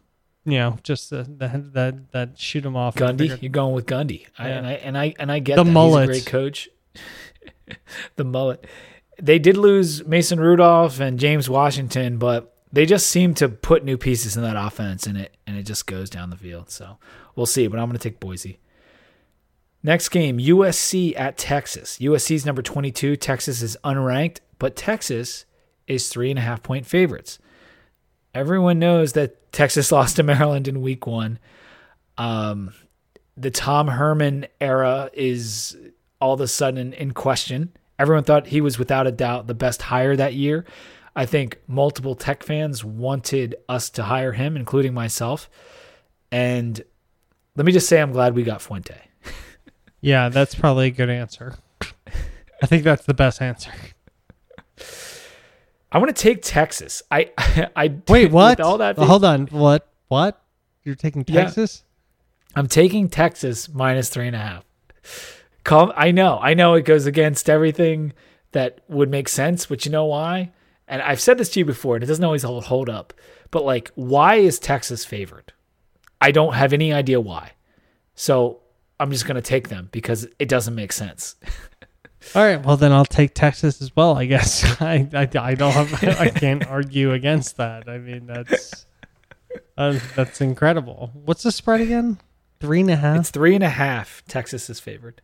[0.45, 2.95] You know, just the the that that shoot 'em off.
[2.97, 4.57] Gundy, you're going with Gundy, I, Yeah.
[4.59, 5.71] and I and I and I get The that.
[5.71, 6.09] mullet.
[6.09, 6.69] He's a great coach.
[8.17, 8.67] the mullet.
[9.21, 13.97] They did lose Mason Rudolph and James Washington, but they just seem to put new
[13.97, 16.69] pieces in that offense, and it and it just goes down the field.
[16.69, 16.99] So
[17.35, 17.69] we'll see.
[17.69, 18.59] But I'm going to take Boise.
[19.83, 21.97] Next game, USC at Texas.
[22.03, 23.17] USC's number 22.
[23.17, 25.47] Texas is unranked, but Texas
[25.87, 27.39] is three and a half point favorites.
[28.35, 31.39] Everyone knows that Texas lost to Maryland in week one.
[32.19, 32.75] Um,
[33.39, 35.79] the Tom Herman era is
[36.21, 37.73] all of a sudden in question.
[37.99, 40.67] Everyone thought he was without a doubt the best hire that year.
[41.17, 45.49] I think multiple Tech fans wanted us to hire him, including myself.
[46.31, 46.81] And
[47.57, 48.95] let me just say, I'm glad we got Fuente.
[50.03, 51.57] Yeah, that's probably a good answer.
[52.63, 53.73] I think that's the best answer.
[55.91, 57.03] I want to take Texas.
[57.11, 57.33] I,
[57.75, 58.61] I Wait, what?
[58.61, 58.99] All that.
[58.99, 59.47] Hold on.
[59.47, 59.91] What?
[60.09, 60.41] What?
[60.85, 61.45] You're taking Yeah.
[61.45, 61.83] Texas?
[62.55, 64.65] I'm taking Texas minus three and a half.
[65.65, 68.13] Call, I know, I know it goes against everything
[68.53, 70.53] that would make sense, but you know why?
[70.89, 73.13] And I've said this to you before, and it doesn't always hold, hold up.
[73.51, 75.53] But like, why is Texas favored?
[76.21, 77.53] I don't have any idea why.
[78.15, 78.61] So
[78.99, 81.37] I'm just going to take them because it doesn't make sense.
[82.35, 84.17] All right, well then I'll take Texas as well.
[84.17, 87.89] I guess I I, I don't have I can't argue against that.
[87.89, 88.85] I mean that's
[89.79, 91.13] uh, that's incredible.
[91.15, 92.19] What's the spread again?
[92.59, 93.21] Three and a half.
[93.21, 94.25] It's three and a half.
[94.27, 95.21] Texas is favored.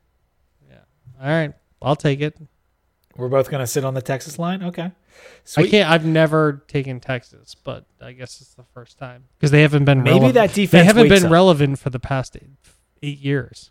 [0.70, 0.76] Yeah.
[1.20, 2.36] All right, I'll take it.
[3.16, 4.62] We're both going to sit on the Texas line.
[4.62, 4.90] Okay.
[5.56, 5.90] I can't.
[5.90, 9.98] I've never taken Texas, but I guess it's the first time because they haven't been
[10.02, 10.34] Maybe relevant.
[10.34, 10.70] that defense.
[10.70, 11.30] they haven't been up.
[11.30, 12.48] relevant for the past eight,
[13.02, 13.70] eight years.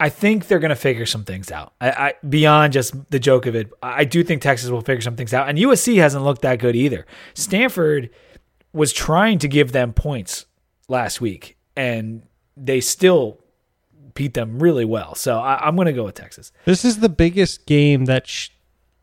[0.00, 1.72] I think they're going to figure some things out.
[1.80, 3.70] I, I beyond just the joke of it.
[3.82, 6.76] I do think Texas will figure some things out, and USC hasn't looked that good
[6.76, 7.06] either.
[7.34, 8.10] Stanford
[8.72, 10.46] was trying to give them points
[10.88, 12.22] last week, and
[12.56, 13.38] they still
[14.14, 15.14] beat them really well.
[15.14, 16.52] So I, I'm going to go with Texas.
[16.64, 18.26] This is the biggest game that.
[18.26, 18.50] Sh-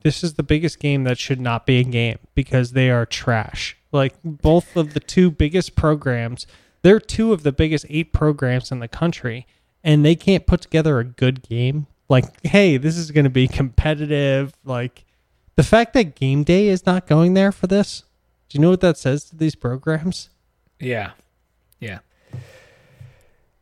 [0.05, 3.75] this is the biggest game that should not be a game because they are trash.
[3.91, 6.45] Like both of the two biggest programs,
[6.83, 9.47] they're two of the biggest eight programs in the country,
[9.83, 11.87] and they can't put together a good game.
[12.07, 14.53] Like, hey, this is going to be competitive.
[14.63, 15.05] Like,
[15.55, 18.03] the fact that game day is not going there for this,
[18.47, 20.29] do you know what that says to these programs?
[20.79, 21.13] Yeah,
[21.79, 21.99] yeah.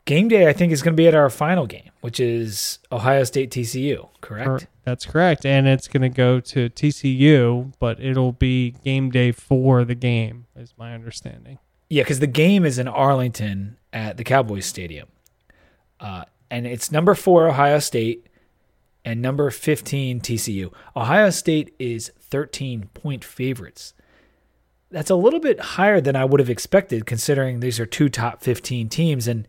[0.05, 3.23] Game day, I think, is going to be at our final game, which is Ohio
[3.23, 4.09] State TCU.
[4.21, 4.47] Correct.
[4.47, 5.45] Or- that's correct.
[5.45, 10.45] And it's going to go to TCU, but it'll be game day for the game,
[10.57, 11.59] is my understanding.
[11.89, 15.07] Yeah, because the game is in Arlington at the Cowboys Stadium.
[15.99, 18.27] Uh, and it's number four, Ohio State,
[19.05, 20.73] and number 15, TCU.
[20.95, 23.93] Ohio State is 13 point favorites.
[24.91, 28.43] That's a little bit higher than I would have expected, considering these are two top
[28.43, 29.27] 15 teams.
[29.27, 29.47] And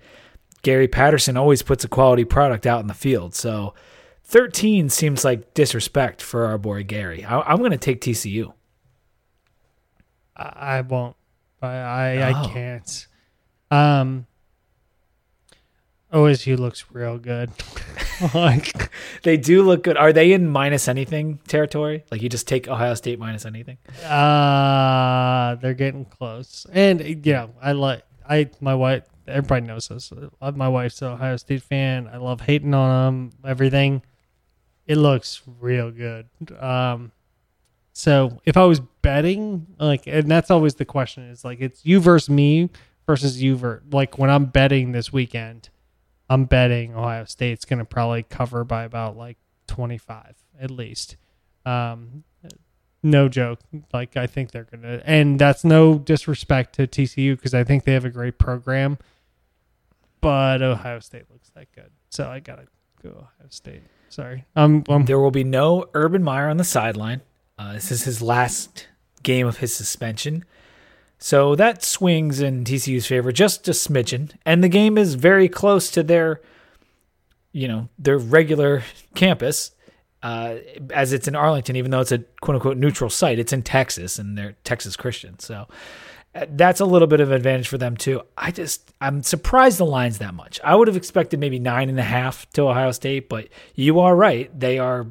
[0.64, 3.34] Gary Patterson always puts a quality product out in the field.
[3.34, 3.74] So
[4.24, 7.24] 13 seems like disrespect for our boy Gary.
[7.24, 8.52] I, I'm going to take TCU.
[10.36, 11.14] I, I won't.
[11.62, 12.42] I I, Oh.
[12.44, 13.06] I can't.
[13.70, 14.26] Um,
[16.12, 17.50] OSU looks real good.
[18.34, 18.90] like,
[19.22, 19.96] They do look good.
[19.96, 22.04] Are they in minus anything territory?
[22.10, 23.78] Like you just take Ohio State minus anything?
[24.04, 26.66] uh, they're getting close.
[26.72, 29.04] And yeah, I like I my wife.
[29.26, 30.12] Everybody knows this.
[30.40, 32.08] Uh, My wife's an Ohio State fan.
[32.12, 33.32] I love hating on them.
[33.46, 34.02] Everything.
[34.86, 36.28] It looks real good.
[36.58, 37.12] Um,
[37.92, 42.00] so if I was betting, like, and that's always the question is like, it's you
[42.00, 42.70] versus me
[43.06, 45.70] versus you ver like when I'm betting this weekend,
[46.28, 51.16] I'm betting Ohio State's going to probably cover by about like 25 at least.
[51.64, 52.24] Um,
[53.02, 53.60] no joke.
[53.92, 57.84] Like I think they're going to, and that's no disrespect to TCU because I think
[57.84, 58.98] they have a great program,
[60.24, 61.90] but Ohio State looks that good.
[62.08, 62.66] So I got to
[63.02, 63.82] go Ohio State.
[64.08, 64.46] Sorry.
[64.56, 67.20] Um, um There will be no Urban Meyer on the sideline.
[67.58, 68.88] Uh, this is his last
[69.22, 70.44] game of his suspension.
[71.18, 74.32] So that swings in TCU's favor just a smidgen.
[74.46, 76.40] And the game is very close to their,
[77.52, 78.82] you know, their regular
[79.14, 79.72] campus.
[80.22, 80.56] Uh,
[80.94, 84.18] as it's in Arlington, even though it's a quote unquote neutral site, it's in Texas
[84.18, 85.38] and they're Texas Christian.
[85.38, 85.68] So
[86.50, 88.22] that's a little bit of advantage for them too.
[88.36, 90.60] I just I'm surprised the line's that much.
[90.64, 94.16] I would have expected maybe nine and a half to Ohio State, but you are
[94.16, 94.50] right.
[94.58, 95.06] They are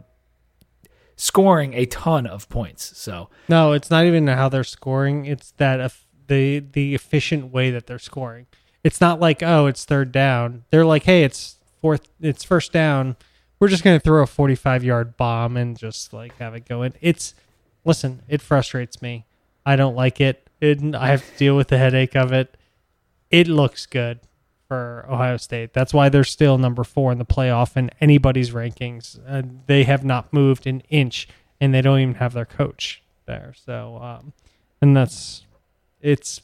[1.16, 2.98] scoring a ton of points.
[2.98, 5.26] So No, it's not even how they're scoring.
[5.26, 5.94] It's that
[6.28, 8.48] the the efficient way that they're scoring.
[8.84, 10.66] It's not like oh, it's third down.
[10.72, 13.16] They're like, hey, it's fourth, it's first down.
[13.60, 16.94] We're just gonna throw a forty-five yard bomb and just like have it go in.
[17.00, 17.34] It's
[17.86, 19.26] listen, it frustrates me.
[19.66, 20.50] I don't like it.
[20.64, 22.58] I have to deal with the headache of it.
[23.30, 24.22] It looks good
[24.68, 25.74] for Ohio State.
[25.74, 29.20] That's why they're still number four in the playoff in anybody's rankings.
[29.28, 31.28] Uh, they have not moved an inch,
[31.60, 33.54] and they don't even have their coach there.
[33.66, 34.34] So, um,
[34.82, 35.46] and that's
[36.02, 36.42] it's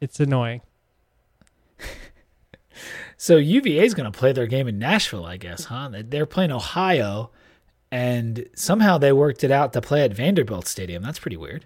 [0.00, 0.60] it's annoying.
[3.16, 5.90] so UVA is going to play their game in Nashville, I guess, huh?
[5.92, 7.30] They're playing Ohio,
[7.90, 11.02] and somehow they worked it out to play at Vanderbilt Stadium.
[11.02, 11.64] That's pretty weird.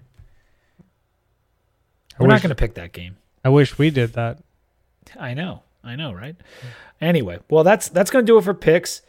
[2.18, 3.16] We're not going to pick that game.
[3.44, 4.38] I wish we did that.
[5.18, 6.36] I know, I know, right?
[7.00, 9.02] Anyway, well, that's that's going to do it for picks.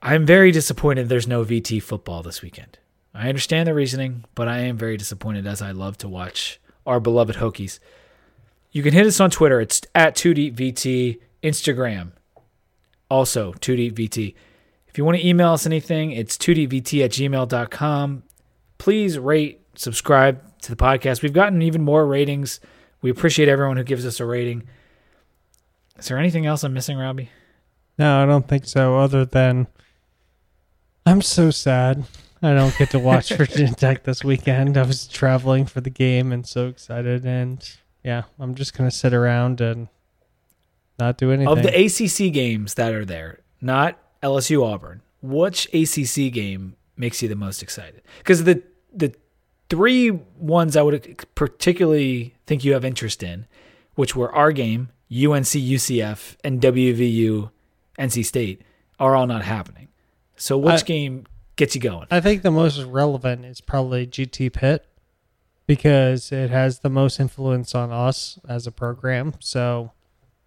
[0.00, 2.78] I'm very disappointed there's no VT football this weekend.
[3.14, 6.98] I understand the reasoning, but I am very disappointed as I love to watch our
[6.98, 7.78] beloved Hokies.
[8.70, 9.60] You can hit us on Twitter.
[9.60, 12.12] It's at 2DVT, Instagram,
[13.10, 14.34] also 2DVT.
[14.88, 18.22] If you want to email us anything, it's 2DVT at gmail.com.
[18.78, 21.22] Please rate, subscribe to the podcast.
[21.22, 22.60] We've gotten even more ratings.
[23.02, 24.64] We appreciate everyone who gives us a rating.
[25.98, 27.30] Is there anything else I'm missing, Robbie?
[27.98, 28.96] No, I don't think so.
[28.98, 29.66] Other than
[31.04, 32.04] I'm so sad.
[32.42, 34.76] I don't get to watch Virginia Tech this weekend.
[34.76, 37.68] I was traveling for the game and so excited, and
[38.02, 39.88] yeah, I'm just gonna sit around and
[40.98, 41.46] not do anything.
[41.46, 47.28] Of the ACC games that are there, not LSU Auburn, which ACC game makes you
[47.28, 48.02] the most excited?
[48.18, 49.14] Because the the
[49.72, 53.46] three ones I would particularly think you have interest in,
[53.94, 57.50] which were our game, UNC UCF, and WVU
[57.98, 58.60] NC State,
[59.00, 59.88] are all not happening.
[60.36, 61.24] So which I, game
[61.56, 62.06] gets you going?
[62.10, 64.86] I think the most relevant is probably GT Pitt
[65.66, 69.32] because it has the most influence on us as a program.
[69.38, 69.92] So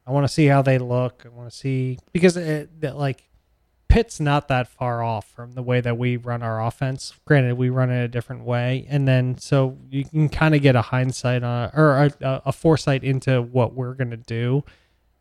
[0.05, 1.23] I want to see how they look.
[1.25, 3.23] I want to see because it, like
[3.95, 7.13] Pitt's not that far off from the way that we run our offense.
[7.23, 10.75] Granted, we run it a different way, and then so you can kind of get
[10.75, 14.65] a hindsight on or a, a foresight into what we're gonna do,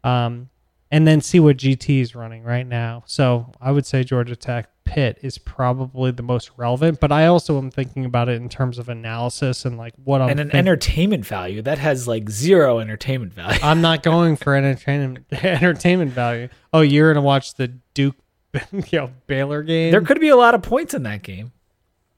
[0.03, 0.49] um,
[0.91, 3.05] and then see what GT is running right now.
[3.07, 7.59] So I would say Georgia Tech Pitt is probably the most relevant, but I also
[7.59, 10.59] am thinking about it in terms of analysis and like what I'm and an think-
[10.59, 13.61] entertainment value that has like zero entertainment value.
[13.63, 16.49] I'm not going for entertainment entertainment value.
[16.73, 18.17] Oh, you're gonna watch the Duke,
[18.73, 19.91] you know, Baylor game.
[19.91, 21.53] There could be a lot of points in that game.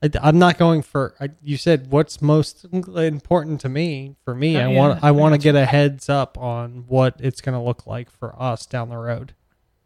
[0.02, 1.14] I, am not going for.
[1.20, 4.16] I, you said what's most important to me.
[4.24, 7.40] For me, oh, I want I want to get a heads up on what it's
[7.40, 9.34] going to look like for us down the road.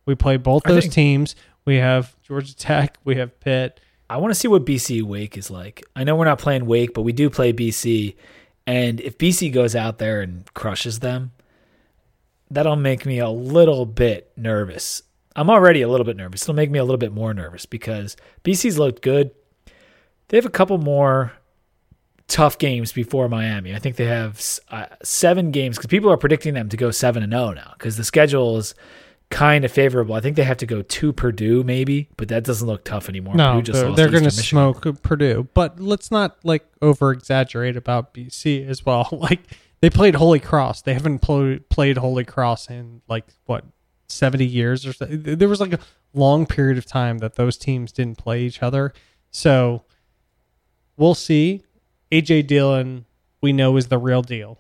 [0.07, 1.37] We play both those think, teams.
[1.65, 2.99] We have Georgia Tech.
[3.05, 3.81] We have Pitt.
[4.09, 5.85] I want to see what BC Wake is like.
[5.95, 8.17] I know we're not playing Wake, but we do play BC.
[8.67, 11.31] And if BC goes out there and crushes them,
[12.51, 15.03] that'll make me a little bit nervous.
[15.37, 16.43] I'm already a little bit nervous.
[16.43, 19.31] It'll make me a little bit more nervous because BC's looked good.
[20.29, 21.33] They have a couple more
[22.29, 23.75] tough games before Miami.
[23.75, 27.23] I think they have uh, seven games because people are predicting them to go seven
[27.23, 28.75] and zero oh now because the schedule is
[29.31, 30.15] kind of favorable.
[30.15, 33.35] I think they have to go to Purdue maybe, but that doesn't look tough anymore.
[33.35, 35.49] No, they're, they're going to smoke Purdue.
[35.55, 39.09] But let's not like over exaggerate about BC as well.
[39.21, 39.41] Like
[39.81, 40.83] they played Holy Cross.
[40.83, 43.65] They haven't pl- played Holy Cross in like what
[44.11, 45.07] 70 years or so.
[45.07, 45.79] There was like a
[46.15, 48.93] long period of time that those teams didn't play each other.
[49.31, 49.85] So
[50.97, 51.63] we'll see.
[52.11, 53.07] AJ Dillon,
[53.41, 54.59] we know is the real deal.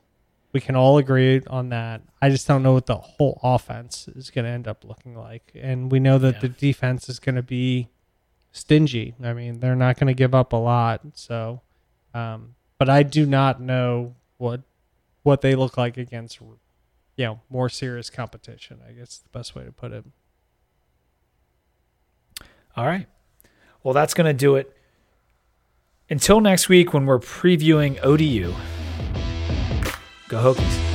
[0.53, 2.03] We can all agree on that.
[2.21, 5.53] I just don't know what the whole offense is going to end up looking like.
[5.55, 6.41] And we know that yeah.
[6.41, 7.89] the defense is going to be
[8.53, 9.15] stingy.
[9.23, 11.03] I mean, they're not going to give up a lot.
[11.15, 11.63] So,
[12.15, 14.63] um, but I do not know what
[15.23, 16.41] what they look like against,
[17.17, 18.81] you know, more serious competition.
[18.87, 20.05] I guess the best way to put it.
[22.77, 23.07] All right.
[23.83, 24.77] Well, that's going to do it.
[26.09, 28.55] Until next week when we're previewing ODU.
[30.29, 30.90] Go Hokies.